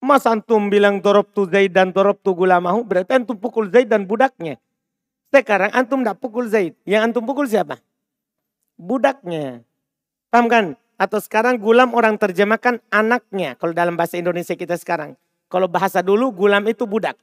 [0.00, 4.08] Mas antum bilang dorob tu Zaid dan dorob tu gulamahu, berarti antum pukul Zaid dan
[4.08, 4.56] budaknya.
[5.30, 6.74] Sekarang antum tidak pukul Zaid.
[6.82, 7.78] Yang antum pukul siapa?
[8.74, 9.62] Budaknya.
[10.32, 10.64] Paham kan?
[11.00, 13.56] Atau sekarang gulam orang terjemahkan anaknya.
[13.56, 15.16] Kalau dalam bahasa Indonesia kita sekarang.
[15.48, 17.16] Kalau bahasa dulu gulam itu budak.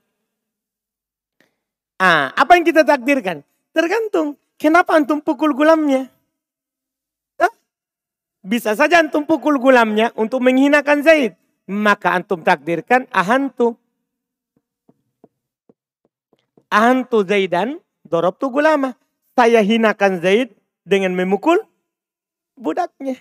[2.02, 3.46] Ah, apa yang kita takdirkan?
[3.70, 4.34] Tergantung.
[4.58, 6.10] Kenapa antum pukul gulamnya?
[8.48, 11.36] Bisa saja antum pukul gulamnya untuk menghinakan Zaid.
[11.68, 13.76] Maka antum takdirkan ahantu.
[16.72, 18.96] Ahantu Zaidan dorob tu gulama.
[19.36, 20.56] Saya hinakan Zaid
[20.88, 21.60] dengan memukul
[22.56, 23.20] budaknya.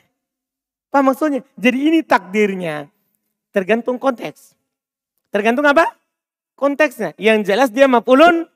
[0.90, 1.44] Apa maksudnya?
[1.59, 2.88] Jadi ini takdirnya.
[3.53, 4.57] Tergantung konteks.
[5.33, 5.92] Tergantung apa?
[6.57, 7.12] Konteksnya.
[7.20, 8.49] Yang jelas dia mapulun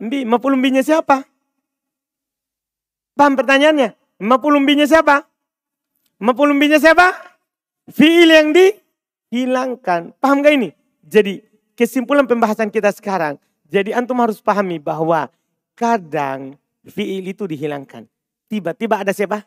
[0.00, 0.24] bi.
[0.24, 1.26] Mapulun binya siapa?
[3.16, 3.96] Paham pertanyaannya?
[4.20, 5.24] Mapulun binya siapa?
[6.16, 7.12] Maf'ul binya siapa?
[7.92, 10.16] Fi'il yang dihilangkan.
[10.16, 10.72] Paham gak ini?
[11.04, 11.44] Jadi
[11.76, 13.36] kesimpulan pembahasan kita sekarang.
[13.68, 15.28] Jadi antum harus pahami bahwa
[15.76, 16.56] kadang
[16.88, 18.08] fi'il itu dihilangkan.
[18.48, 19.44] Tiba-tiba ada siapa?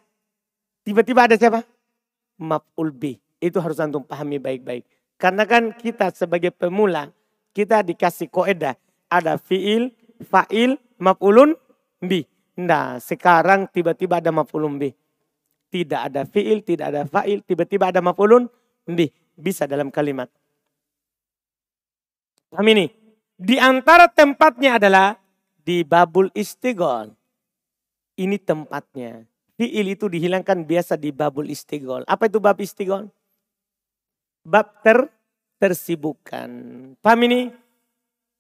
[0.86, 1.66] Tiba-tiba ada siapa?
[2.40, 3.20] Maf'ul bi.
[3.40, 4.88] Itu harus antum pahami baik-baik.
[5.20, 7.12] Karena kan kita sebagai pemula,
[7.52, 8.80] kita dikasih koedah.
[9.12, 9.92] Ada fi'il,
[10.24, 11.54] fa'il, maf'ulun
[12.00, 12.24] bi.
[12.60, 14.92] Nah sekarang tiba-tiba ada maf'ulun bi
[15.70, 18.50] tidak ada fiil, tidak ada fa'il, tiba-tiba ada maf'ulun
[18.90, 19.14] bih.
[19.40, 20.28] Bisa dalam kalimat.
[22.52, 22.92] Paham ini?
[23.40, 25.16] Di antara tempatnya adalah
[25.56, 27.16] di babul istigol.
[28.20, 29.24] Ini tempatnya.
[29.60, 32.08] Fiil itu dihilangkan biasa di babul istigol.
[32.08, 33.12] Apa itu bab istigol?
[34.48, 35.12] Bab ter
[35.60, 36.48] tersibukan.
[37.04, 37.52] Paham ini?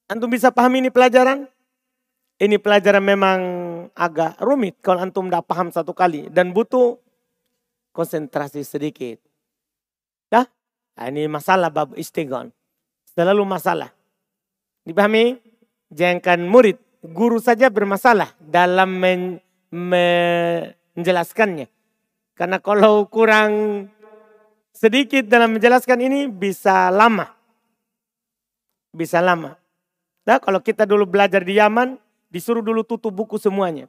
[0.07, 1.43] Antum bisa paham ini pelajaran?
[2.39, 3.39] Ini pelajaran memang
[3.91, 6.31] agak rumit kalau antum tidak paham satu kali.
[6.31, 6.95] Dan butuh
[7.91, 9.19] konsentrasi sedikit.
[10.31, 10.47] Dah?
[10.95, 12.47] Nah, ini masalah bab istighon.
[13.11, 13.91] Selalu masalah.
[14.87, 15.35] Dipahami?
[15.91, 19.41] Jangan murid, guru saja bermasalah dalam men,
[20.99, 21.67] menjelaskannya.
[22.35, 23.87] Karena kalau kurang
[24.75, 27.31] sedikit dalam menjelaskan ini bisa lama.
[28.91, 29.55] Bisa lama.
[30.27, 31.95] Nah, kalau kita dulu belajar di Yaman,
[32.29, 33.87] disuruh dulu tutup buku semuanya.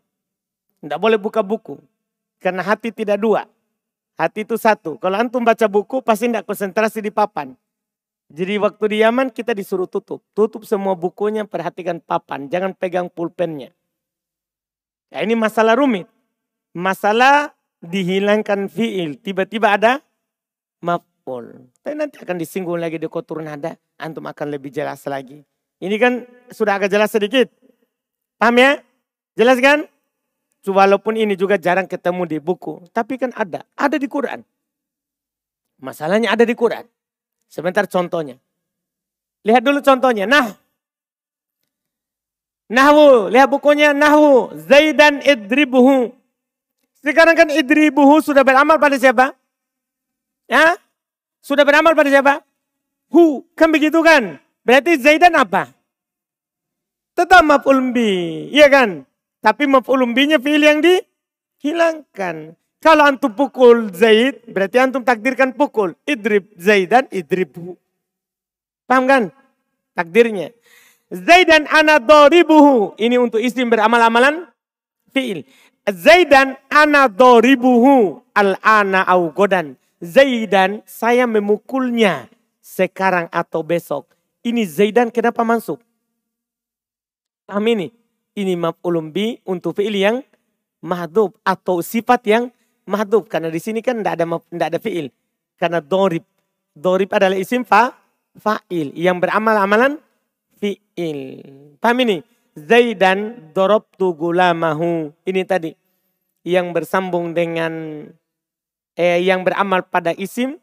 [0.81, 1.77] Tidak boleh buka buku.
[2.41, 3.45] Karena hati tidak dua.
[4.17, 4.97] Hati itu satu.
[4.97, 7.53] Kalau antum baca buku pasti tidak konsentrasi di papan.
[8.31, 10.25] Jadi waktu di Yaman kita disuruh tutup.
[10.33, 12.49] Tutup semua bukunya, perhatikan papan.
[12.49, 13.75] Jangan pegang pulpennya.
[15.11, 16.07] Ya, ini masalah rumit.
[16.77, 17.51] Masalah
[17.83, 19.19] dihilangkan fiil.
[19.19, 19.93] Tiba-tiba ada
[20.85, 21.67] maf'ul.
[21.83, 23.75] Tapi nanti akan disinggung lagi di kotur nada.
[23.99, 25.43] Antum akan lebih jelas lagi.
[25.81, 27.49] Ini kan sudah agak jelas sedikit.
[28.37, 28.81] Paham ya?
[29.35, 29.89] Jelas kan?
[30.61, 32.85] Walaupun ini juga jarang ketemu di buku.
[32.93, 33.65] Tapi kan ada.
[33.75, 34.45] Ada di Quran.
[35.81, 36.85] Masalahnya ada di Quran.
[37.49, 38.37] Sebentar contohnya.
[39.43, 40.29] Lihat dulu contohnya.
[40.29, 40.53] Nah.
[42.69, 43.33] Nahwu.
[43.33, 44.53] Lihat bukunya Nahwu.
[44.69, 46.20] Zaidan idribuhu.
[47.01, 49.33] Sekarang kan idribuhu sudah beramal pada siapa?
[50.45, 50.77] Ya?
[51.41, 52.45] Sudah beramal pada siapa?
[53.09, 53.45] Hu.
[53.57, 54.37] Kan begitu kan?
[54.61, 55.73] Berarti Zaidan apa?
[57.17, 58.49] Tetap maf'ul bi.
[58.53, 59.09] Iya kan?
[59.41, 62.53] Tapi maf'ulun binya fi'il yang dihilangkan.
[62.81, 65.97] Kalau antum pukul Zaid, berarti antum takdirkan pukul.
[66.09, 67.77] Idrib Zaidan, idribhu.
[68.89, 69.23] Paham kan?
[69.97, 70.53] Takdirnya.
[71.13, 72.97] Zaidan ana doribuhu.
[72.97, 74.49] Ini untuk isim beramal-amalan
[75.13, 75.45] fi'il.
[75.93, 79.77] Zaidan ana doribuhu al-ana au godan.
[80.01, 84.09] Zaidan saya memukulnya sekarang atau besok.
[84.41, 85.83] Ini Zaidan kenapa masuk?
[87.45, 88.01] Paham ini?
[88.39, 90.17] ini maf'ulun bi untuk fi'il yang
[90.81, 92.45] mahdub atau sifat yang
[92.87, 95.07] mahdub karena di sini kan tidak ada tidak ada fi'il
[95.61, 96.25] karena dorib
[96.73, 97.93] dorib adalah isim fa
[98.39, 100.01] fa'il yang beramal amalan
[100.57, 101.21] fi'il
[101.83, 102.19] paham ini
[102.57, 105.71] Zaidan dorobtu gulamahu ini tadi
[106.47, 108.05] yang bersambung dengan
[108.97, 110.57] eh, yang beramal pada isim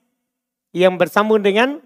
[0.76, 1.82] yang bersambung dengan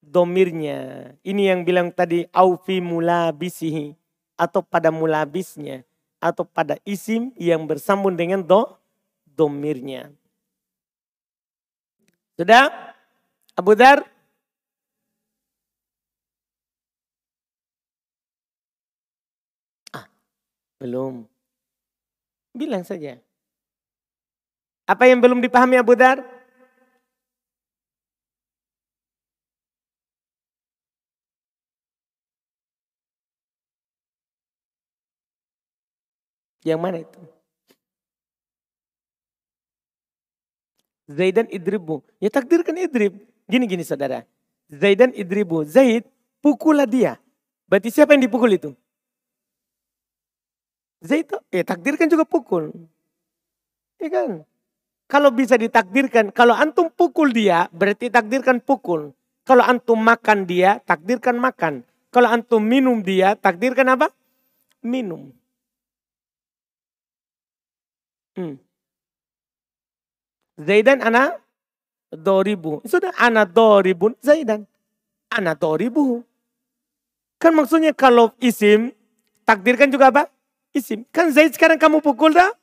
[0.00, 1.12] domirnya.
[1.20, 3.92] Ini yang bilang tadi aufi mulabisihi
[4.40, 5.84] atau pada mulabisnya
[6.20, 8.64] atau pada isim yang bersambung dengan do
[9.24, 10.12] domirnya.
[12.40, 12.72] Sudah?
[13.56, 14.00] Abu Dar?
[19.92, 20.08] Ah,
[20.80, 21.28] belum.
[22.56, 23.20] Bilang saja.
[24.90, 26.18] Apa yang belum dipahami Abu Dar?
[36.66, 37.22] Yang mana itu?
[41.06, 42.02] Zaidan idribu.
[42.18, 43.14] Ya takdirkan idrib.
[43.46, 44.26] Gini-gini saudara.
[44.66, 45.62] Zaidan idribu.
[45.62, 46.02] Zaid
[46.42, 47.14] pukullah dia.
[47.70, 48.74] Berarti siapa yang dipukul itu?
[50.98, 52.74] Zaid ya takdirkan juga pukul.
[54.02, 54.49] Ya kan?
[55.10, 59.10] Kalau bisa ditakdirkan, kalau antum pukul dia, berarti takdirkan pukul.
[59.42, 61.82] Kalau antum makan dia, takdirkan makan.
[62.14, 64.14] Kalau antum minum dia, takdirkan apa?
[64.86, 65.34] Minum.
[68.38, 68.54] Hmm.
[70.54, 71.34] Zaidan ana
[72.14, 72.78] doribu.
[72.86, 74.62] Sudah ana doribun Zaidan.
[75.26, 76.22] Ana doribu.
[77.42, 78.94] Kan maksudnya kalau isim,
[79.42, 80.30] takdirkan juga apa?
[80.70, 81.02] Isim.
[81.10, 82.59] Kan Zaid sekarang kamu pukul dah?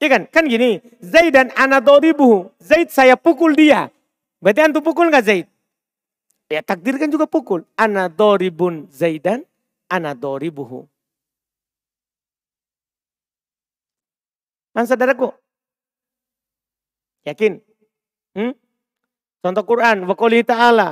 [0.00, 0.22] Iya kan?
[0.32, 2.48] Kan gini, Zaidan ana doribu.
[2.56, 3.92] Zaid saya pukul dia.
[4.40, 5.46] Berarti antum pukul nggak Zaid?
[6.48, 7.68] Ya takdirkan juga pukul.
[7.76, 9.44] Ana doribun Zaidan,
[9.92, 10.88] ana doribuhu.
[14.72, 15.36] Man saudaraku,
[17.28, 17.60] Yakin?
[18.32, 18.56] Hmm?
[19.44, 20.88] Contoh Quran, wa ta'ala.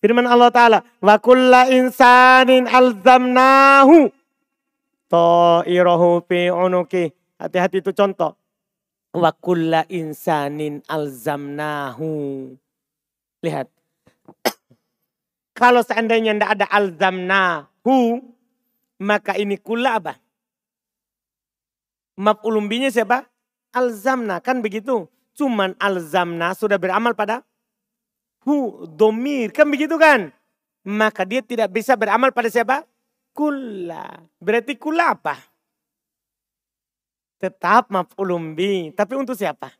[0.00, 4.08] Firman Allah Ta'ala, wa kulla insanin alzamnahu
[5.08, 6.48] ta'irahu fi.
[7.36, 8.32] Hati-hati itu contoh.
[9.16, 12.52] Wa kulla insanin alzamnahu.
[13.40, 13.72] Lihat.
[15.60, 18.20] Kalau seandainya tidak ada alzamnahu,
[19.00, 20.20] maka ini kulla apa?
[22.20, 23.24] Maf'ulumbinya siapa?
[23.72, 25.08] Alzamna, kan begitu.
[25.36, 27.44] Cuman alzamna sudah beramal pada
[28.46, 29.52] hu, domir.
[29.52, 30.32] Kan begitu kan?
[30.86, 32.86] Maka dia tidak bisa beramal pada siapa?
[33.36, 34.22] Kula.
[34.40, 35.36] Berarti kula apa?
[37.36, 38.90] Tetap maf'ulum bi.
[38.92, 39.72] Tapi untuk siapa?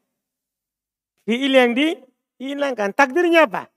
[1.24, 2.92] Fi'il yang dihilangkan.
[2.92, 3.68] Takdirnya apa?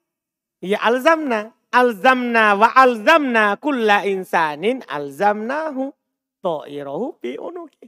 [0.60, 1.56] Ya alzamna.
[1.70, 5.94] Alzamna wa alzamna kulla insanin alzamnahu
[6.42, 7.86] to'irahu fi unuki.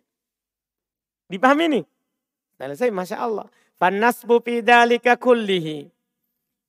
[1.27, 1.81] Dipahami ini?
[2.61, 3.51] Selesai, Masya Allah.
[3.83, 5.91] Fanasbu pidalika kullihi.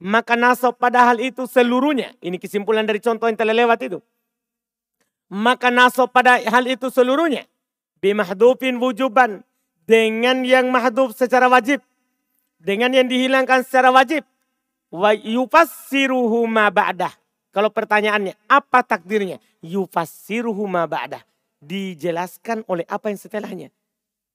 [0.01, 2.17] Maka nasab pada hal itu seluruhnya.
[2.17, 3.99] Ini kesimpulan dari contoh yang telah lewat itu.
[5.29, 7.45] Maka nasab pada hal itu seluruhnya.
[8.03, 9.47] Bimahdufin wujuban.
[9.87, 11.79] Dengan yang mahduf secara wajib.
[12.59, 14.27] Dengan yang dihilangkan secara wajib.
[14.91, 17.15] Wa yufassiruhu ma ba'dah.
[17.55, 19.39] Kalau pertanyaannya, apa takdirnya?
[19.63, 21.23] Yufassiruhu ma ba'dah.
[21.63, 23.67] Dijelaskan oleh apa yang setelahnya.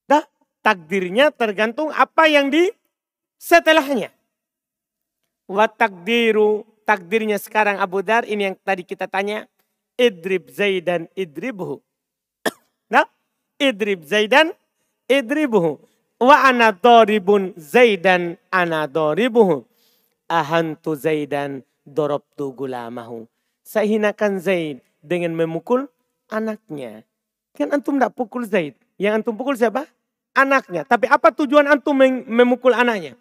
[0.08, 0.24] Dah,
[0.64, 2.72] takdirnya tergantung apa yang di
[3.36, 4.08] setelahnya.
[5.48, 9.44] Wa takdiru, takdirnya sekarang Abu Dar, ini yang tadi kita tanya.
[9.96, 11.80] Idrib Zaidan idribhu.
[13.58, 14.54] Idrib Zaidan
[15.10, 15.82] idribhu.
[16.18, 19.66] Wa ana doribun Zaidan ana doribuhu.
[20.26, 23.26] Ahantu Zaidan dorobtu gulamahu.
[23.62, 25.86] Saya hinakan Zaid dengan memukul
[26.32, 27.04] anaknya.
[27.54, 28.74] Kan antum tidak pukul Zaid.
[28.98, 29.86] Yang antum pukul siapa?
[30.38, 30.86] anaknya.
[30.86, 31.98] Tapi apa tujuan antum
[32.30, 33.18] memukul anaknya?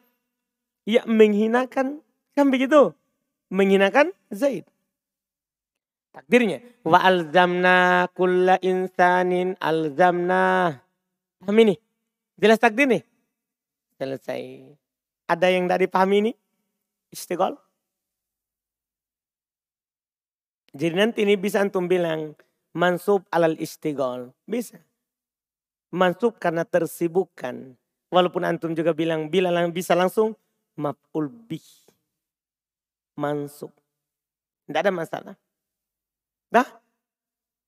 [0.85, 1.99] Ya menghinakan,
[2.37, 2.93] kan begitu?
[3.49, 4.69] Menghinakan Zaid.
[6.11, 6.63] Takdirnya.
[6.85, 10.75] Wa alzamna kulla insanin alzamna.
[11.39, 11.75] Paham ini?
[12.37, 13.03] Jelas takdir nih?
[13.97, 14.73] Selesai.
[15.27, 16.31] Ada yang tidak dipahami ini?
[17.13, 17.57] Istiqol.
[20.77, 22.37] Jadi nanti ini bisa antum bilang
[22.77, 24.29] mansub alal istiqol.
[24.45, 24.77] Bisa
[25.91, 27.75] mansub karena tersibukkan.
[28.07, 30.35] Walaupun antum juga bilang bila bisa langsung
[30.79, 31.65] maf'ul bih.
[33.19, 33.73] Mansub.
[34.67, 35.35] Tidak ada masalah.
[36.51, 36.67] Dah?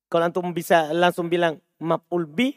[0.10, 2.56] Kalau antum bisa langsung bilang maf'ul bih,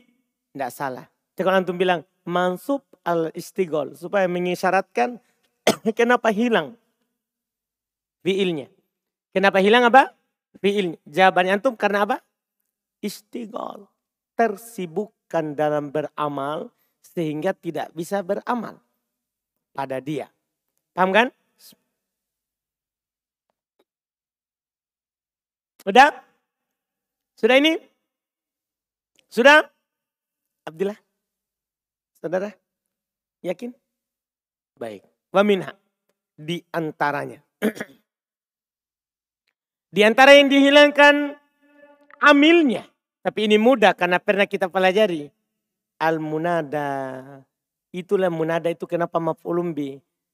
[0.53, 1.07] tidak salah.
[1.37, 5.19] Tapi kalau antum bilang mansub al istigol supaya mengisyaratkan
[5.99, 6.79] kenapa hilang
[8.23, 8.71] fiilnya.
[9.35, 10.13] Kenapa hilang apa?
[10.61, 11.01] Fiilnya.
[11.09, 12.17] Jawabannya antum karena apa?
[13.03, 13.89] Istigol.
[14.33, 16.69] Tersibuk disibukkan dalam beramal
[17.01, 18.77] sehingga tidak bisa beramal
[19.73, 20.29] pada dia.
[20.93, 21.29] Paham kan?
[25.83, 26.15] Sudah?
[27.35, 27.75] Sudah ini?
[29.27, 29.67] Sudah?
[30.63, 30.95] Abdillah?
[32.23, 32.55] Saudara?
[33.43, 33.75] Yakin?
[34.79, 35.03] Baik.
[35.35, 35.75] Wa minha.
[36.39, 37.43] di antaranya.
[39.95, 41.35] di antara yang dihilangkan
[42.23, 42.87] amilnya.
[43.23, 45.27] Tapi ini mudah karena pernah kita pelajari.
[45.99, 47.43] Al-munada.
[47.91, 49.75] Itulah munada itu kenapa maf'ulum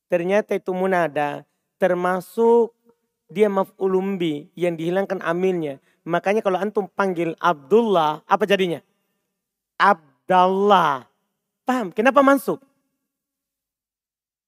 [0.08, 1.44] Ternyata itu munada
[1.76, 2.72] termasuk
[3.28, 4.16] dia maf'ulum
[4.56, 5.78] yang dihilangkan amilnya.
[6.08, 8.80] Makanya kalau antum panggil Abdullah, apa jadinya?
[9.76, 11.04] Abdallah.
[11.68, 11.92] Paham?
[11.92, 12.56] Kenapa masuk?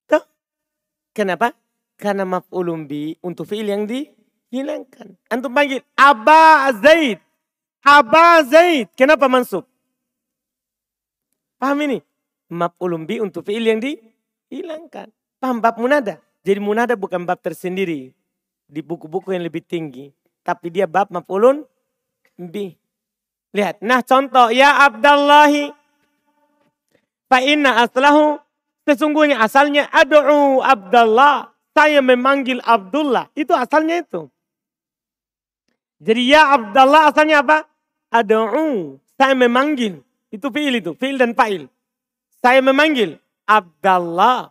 [0.09, 0.25] Tuh.
[1.13, 1.53] Kenapa?
[2.01, 2.89] Karena maf'ulum
[3.21, 5.21] untuk fi'il yang dihilangkan.
[5.29, 7.21] Antum panggil Aba Zaid.
[7.85, 8.89] Aba Zaid.
[8.97, 9.69] Kenapa masuk?
[11.61, 12.01] Paham ini?
[12.49, 15.13] Maf'ulum untuk fi'il yang dihilangkan.
[15.37, 16.17] Paham bab munada?
[16.41, 18.17] Jadi munada bukan bab tersendiri.
[18.71, 20.15] Di buku-buku yang lebih tinggi.
[20.47, 21.67] Tapi dia bab maf'ulun
[22.39, 22.71] bi.
[23.51, 23.83] Lihat.
[23.83, 24.55] Nah contoh.
[24.55, 25.75] Ya Abdallahi.
[27.27, 28.39] Fa'inna aslahu.
[28.87, 31.51] Sesungguhnya asalnya adu'u Abdullah.
[31.75, 33.31] Saya memanggil Abdullah.
[33.35, 34.27] Itu asalnya itu.
[36.01, 37.67] Jadi ya Abdullah asalnya apa?
[38.11, 38.99] Adu'u.
[39.19, 40.01] Saya memanggil.
[40.31, 40.95] Itu fi'il itu.
[40.97, 41.67] Fi'il dan fa'il.
[42.41, 44.51] Saya memanggil Abdullah.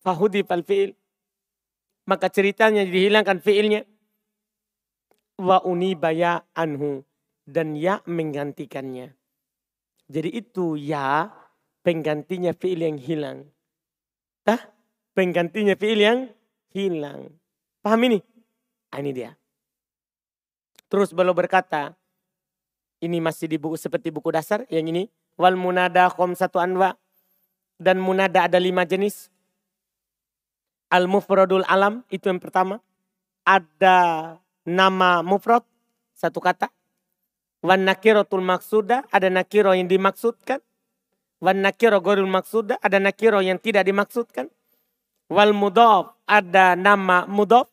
[0.00, 0.96] Fahudi fal fi'il.
[2.10, 3.86] Maka ceritanya dihilangkan fi'ilnya
[5.38, 7.06] wa unibaya anhu
[7.46, 9.14] dan ya menggantikannya.
[10.10, 11.30] Jadi itu ya
[11.86, 13.38] penggantinya fiil yang hilang.
[14.42, 14.58] Tah?
[15.14, 16.18] Penggantinya fiil yang
[16.74, 17.30] hilang.
[17.78, 18.18] Paham ini?
[18.90, 19.38] Ah, ini dia.
[20.90, 21.94] Terus beliau berkata,
[22.98, 25.06] ini masih di buku seperti buku dasar yang ini.
[25.38, 26.98] Wal munada khom satu anwa.
[27.80, 29.30] Dan munada ada lima jenis.
[30.90, 32.82] Al mufradul alam itu yang pertama.
[33.46, 34.36] Ada
[34.66, 35.62] nama mufrad
[36.18, 36.68] satu kata.
[37.62, 40.58] Wan nakirotul maksuda ada nakiro yang dimaksudkan.
[41.40, 44.50] Wan nakiro gorul maksuda ada nakiro yang tidak dimaksudkan.
[45.30, 47.70] Wal mudof ada nama mudof.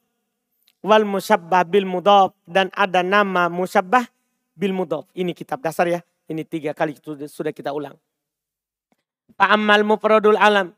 [0.85, 4.05] Wal musyabbah bil mudof dan ada nama musyabbah
[4.53, 5.09] bil mudof.
[5.17, 6.05] Ini kitab dasar ya.
[6.29, 6.93] Ini tiga kali
[7.25, 7.97] sudah kita ulang.
[9.33, 10.76] Fa'ammal mufradul alam.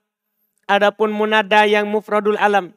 [0.69, 2.69] Adapun munada yang mufradul alam.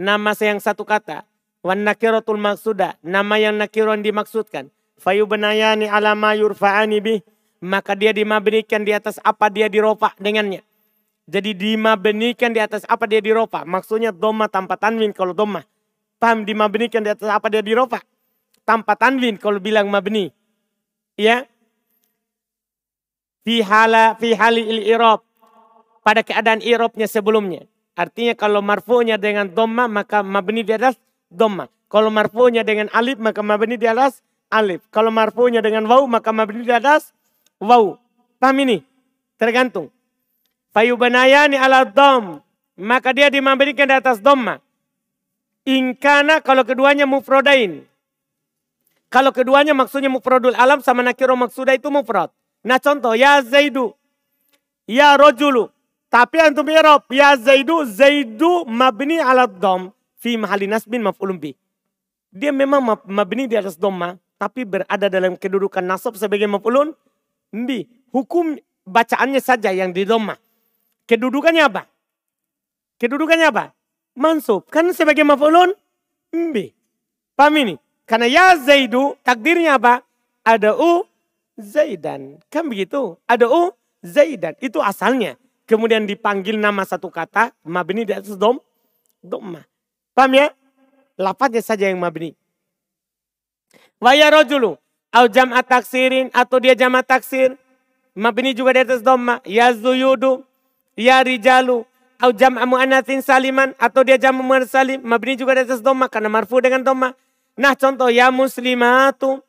[0.00, 1.28] Nama yang satu kata.
[1.60, 4.72] Wan nakiratul maksuda, nama yang nakiron dimaksudkan.
[4.96, 7.20] Fayubanayani alama yurfa'ani bih.
[7.60, 10.64] Maka dia dimabenikan di atas apa dia diropa dengannya.
[11.28, 13.68] Jadi dimabenikan di atas apa dia diropa.
[13.68, 15.60] Maksudnya doma tanpa tanwin kalau doma.
[16.16, 18.00] Paham dimabenikan di atas apa dia diropa.
[18.64, 20.32] Tanpa tanwin kalau bilang mabni.
[21.20, 21.44] Ya.
[23.44, 25.20] Fi hala fi hali il irob.
[26.06, 27.66] Pada keadaan irobnya sebelumnya.
[27.98, 30.94] Artinya kalau marfu'nya dengan doma maka mabni di atas
[31.34, 31.66] dhamma.
[31.90, 34.86] Kalau marfu'nya dengan alif maka mabni di atas alif.
[34.94, 37.10] Kalau marfu'nya dengan waw maka mabni di atas
[37.58, 37.98] waw.
[38.38, 38.86] Paham ini?
[39.34, 39.90] Tergantung.
[40.70, 42.38] Fayubanayani ala dom.
[42.78, 44.62] Maka dia dimabnikan di atas dhamma.
[45.66, 47.82] Ingkana kalau keduanya mufrodain.
[49.10, 52.30] Kalau keduanya maksudnya mufrodul alam sama nakiro maksuda itu mufrad.
[52.62, 53.94] Nah contoh, ya Zaidu,
[54.86, 55.74] ya rojulu.
[56.06, 59.90] Tapi antum irob, ya Zaidu, Zaidu mabni ala dom
[60.22, 61.52] fi mahali nasbin maf'ulun bi.
[62.30, 66.94] Dia memang mabni di atas doma, tapi berada dalam kedudukan nasab sebagai maf'ulun
[67.52, 67.84] bi.
[68.14, 68.54] Hukum
[68.86, 70.38] bacaannya saja yang di doma.
[71.10, 71.82] Kedudukannya apa?
[73.02, 73.64] Kedudukannya apa?
[74.16, 74.66] Mansub.
[74.70, 75.74] Kan sebagai maf'ulun
[76.32, 76.70] bi.
[77.36, 77.74] Paham ini?
[78.06, 80.06] Karena ya Zaidu takdirnya apa?
[80.46, 81.04] Ada u
[81.58, 82.38] Zaidan.
[82.48, 83.18] Kan begitu?
[83.26, 84.54] Ada u Zaidan.
[84.62, 85.34] Itu asalnya.
[85.66, 87.50] Kemudian dipanggil nama satu kata.
[87.66, 88.62] Mabni di atas dom.
[89.18, 89.66] Doma.
[90.14, 90.54] Paham ya?
[91.18, 92.38] Lapatnya saja yang mabni.
[93.98, 94.78] Waya rojulu.
[95.10, 96.30] Au jam'at taksirin.
[96.30, 97.58] Atau dia jam'at taksir.
[98.14, 99.42] Mabni juga di atas dhamma.
[99.42, 100.46] Ya zuyudu.
[100.94, 101.82] Ya rijalu.
[102.22, 103.74] Au jam'a mu'anatin saliman.
[103.82, 105.02] Atau dia jam'u mu'anat salim.
[105.02, 106.06] Mabni juga di atas dhamma.
[106.06, 107.10] Karena marfu dengan dhamma.
[107.58, 108.06] Nah contoh.
[108.06, 109.42] Ya muslimatu.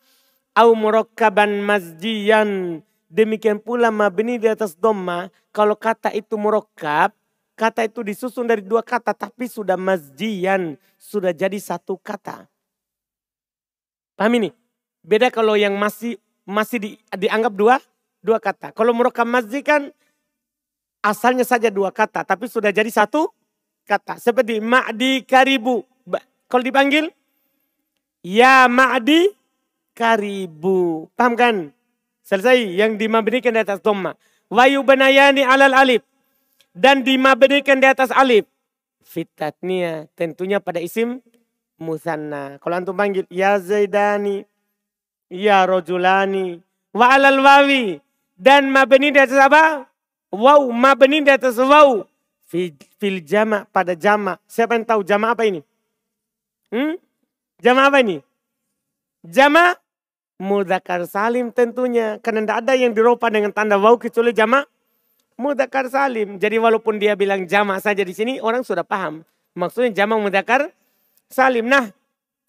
[0.57, 2.81] Au murokkaban masjian.
[3.07, 5.31] Demikian pula mabni di atas dhamma.
[5.55, 7.15] Kalau kata itu murokkab
[7.57, 10.77] Kata itu disusun dari dua kata tapi sudah masjian.
[10.93, 12.45] Sudah jadi satu kata.
[14.13, 14.53] Paham ini?
[15.01, 17.81] Beda kalau yang masih masih di, dianggap dua
[18.21, 18.69] dua kata.
[18.77, 19.89] Kalau murakam masjid kan
[21.01, 23.33] asalnya saja dua kata tapi sudah jadi satu
[23.89, 24.21] kata.
[24.21, 25.81] Seperti ma'di karibu.
[26.45, 27.09] Kalau dipanggil
[28.21, 29.33] ya ma'di
[29.97, 31.09] karibu.
[31.17, 31.55] Paham kan?
[32.27, 34.19] Selesai yang dimabnikan di atas dhamma.
[34.51, 36.03] Wayu benayani alal alif
[36.75, 38.43] dan dimabnikan di atas alif.
[38.99, 41.23] Fitatnia tentunya pada isim
[41.79, 42.59] musanna.
[42.59, 44.43] Kalau antum panggil ya Zaidani,
[45.31, 46.59] ya Rojulani,
[46.91, 48.03] wa alal wawi
[48.35, 49.87] dan mabni di atas apa?
[50.27, 52.03] Wow, mabni di atas waw.
[52.47, 54.35] Fil jama pada jama.
[54.51, 55.63] Siapa yang tahu jama apa ini?
[56.75, 56.99] Hmm?
[57.63, 58.19] Jama apa ini?
[59.23, 59.79] Jama
[60.37, 62.21] mudakar salim tentunya.
[62.21, 64.63] Karena tidak ada yang diropa dengan tanda wau kecuali jama
[65.37, 66.41] mudakar salim.
[66.41, 69.21] Jadi walaupun dia bilang jama saja di sini orang sudah paham.
[69.57, 70.73] Maksudnya jama mudakar
[71.29, 71.69] salim.
[71.69, 71.93] Nah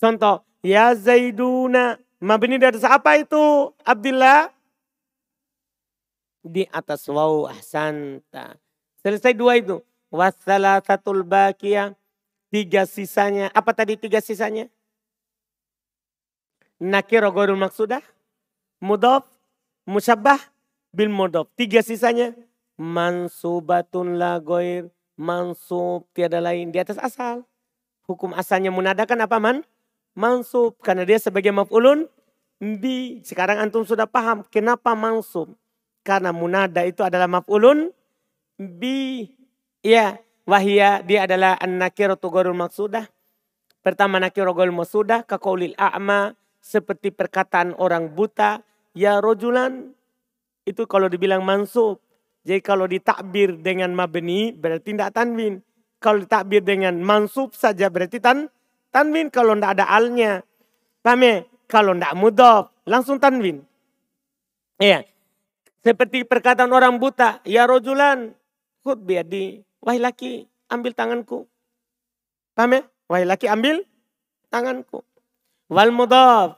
[0.01, 0.45] contoh.
[0.61, 1.97] Ya Zaiduna.
[2.18, 4.51] Mabini dari apa itu Abdullah?
[6.43, 8.59] Di atas wau ahsanta.
[9.05, 9.78] Selesai dua itu.
[10.11, 11.95] Wassalasatul baqiyah.
[12.49, 13.53] Tiga sisanya.
[13.55, 14.66] Apa tadi tiga sisanya?
[16.79, 18.03] Nakiro gorul maksudah.
[18.79, 19.26] Mudof.
[19.87, 20.39] Musyabah.
[20.95, 21.51] Bil mudof.
[21.59, 22.35] Tiga sisanya.
[22.79, 24.91] Mansubatun la goir.
[25.18, 26.07] Mansub.
[26.14, 26.70] Tiada lain.
[26.70, 27.43] Di atas asal.
[28.07, 29.66] Hukum asalnya munadakan apa man?
[30.14, 30.79] Mansub.
[30.81, 32.07] Karena dia sebagai maf'ulun.
[32.59, 33.22] Bi.
[33.26, 34.47] Sekarang antum sudah paham.
[34.47, 35.55] Kenapa mansub?
[36.07, 37.91] Karena munada itu adalah maf'ulun.
[38.59, 39.31] Bi
[39.87, 43.07] Ya, wahia dia adalah an-nakiratu maksudah.
[43.79, 46.35] Pertama nakiratu ghairul maksudah kaqaulil a'ma
[46.68, 48.60] seperti perkataan orang buta
[48.92, 49.88] ya rojulan
[50.68, 51.96] itu kalau dibilang mansub.
[52.44, 55.64] Jadi kalau ditakbir dengan mabni berarti tidak tanwin.
[55.96, 58.52] Kalau ditakbir dengan mansub saja berarti tan
[58.92, 60.44] tanwin kalau tidak ada alnya.
[61.00, 61.36] Paham ya?
[61.64, 63.64] Kalau tidak mudhof langsung tanwin.
[64.76, 65.08] Iya.
[65.80, 68.36] Seperti perkataan orang buta, ya rojulan
[68.84, 71.46] khud biadi Wahai laki, ambil tanganku.
[72.52, 72.82] Paham ya?
[73.08, 73.86] Wahai laki, ambil
[74.50, 75.06] tanganku.
[75.68, 76.56] Wal mudaf.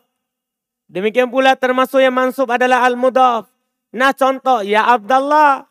[0.86, 3.50] Demikian pula termasuk yang mansub adalah al mudaf.
[3.90, 5.66] Nah contoh, ya Abdullah.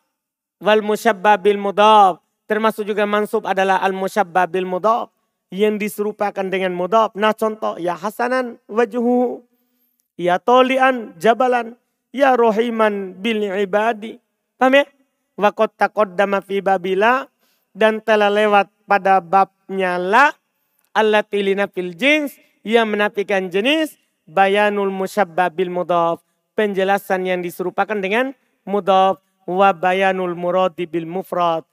[0.59, 2.19] Wal musyabba bil mudaf.
[2.47, 5.11] Termasuk juga mansub adalah al musyabba bil mudaf.
[5.49, 7.15] Yang diserupakan dengan mudaf.
[7.15, 9.43] Nah contoh, ya Hasanan wajhu.
[10.19, 11.79] Ya tolian jabalan.
[12.11, 14.19] Ya rohiman bil ibadi.
[14.59, 14.85] Paham ya?
[15.39, 17.23] Wakot takoddama fi babila
[17.71, 20.35] dan telah lewat pada babnya la
[20.91, 22.35] allati fil jins
[22.69, 23.97] yang menafikan jenis
[24.29, 26.21] bayanul musyabbabil mudhaf
[26.53, 29.17] penjelasan yang diserupakan dengan mudhaf
[29.49, 31.65] wa bayanul muradi bil mufrad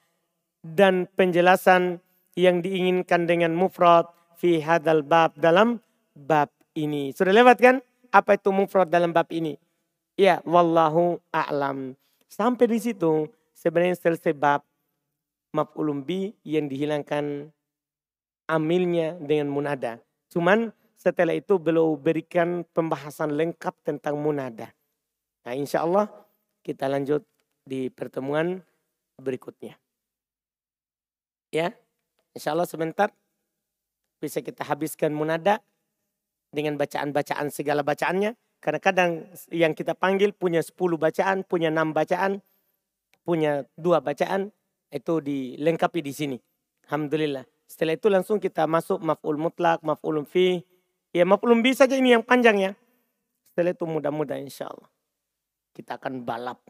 [0.65, 2.01] dan penjelasan
[2.33, 4.09] yang diinginkan dengan mufrad
[4.41, 5.85] fi hadal bab dalam
[6.17, 7.13] bab ini.
[7.13, 7.85] Sudah lewat kan?
[8.09, 9.61] Apa itu mufrad dalam bab ini?
[10.17, 11.93] Ya, wallahu a'lam.
[12.33, 14.65] Sampai di situ sebenarnya selesai bab
[15.53, 17.53] maf'ulun bi yang dihilangkan
[18.49, 20.01] amilnya dengan munada.
[20.33, 20.73] Cuman
[21.07, 24.75] setelah itu beliau berikan pembahasan lengkap tentang munada.
[25.47, 26.11] Nah insya Allah
[26.67, 27.23] kita lanjut
[27.63, 28.59] di pertemuan
[29.23, 29.79] berikutnya.
[31.55, 31.71] Ya,
[32.35, 33.15] insya Allah sebentar
[34.19, 35.63] bisa kita habiskan munada
[36.51, 38.35] dengan bacaan-bacaan segala bacaannya.
[38.59, 42.43] Karena kadang yang kita panggil punya 10 bacaan, punya 6 bacaan,
[43.23, 44.51] punya dua bacaan,
[44.91, 46.39] itu dilengkapi di sini.
[46.91, 47.47] Alhamdulillah.
[47.71, 50.67] Setelah itu langsung kita masuk maf'ul mutlak, maf'ul fi.
[51.17, 52.73] Ya maf'ul bi saja ini yang panjang ya.
[53.49, 54.93] Setelah itu mudah-mudah insya Allah.
[55.73, 56.61] Kita akan balap.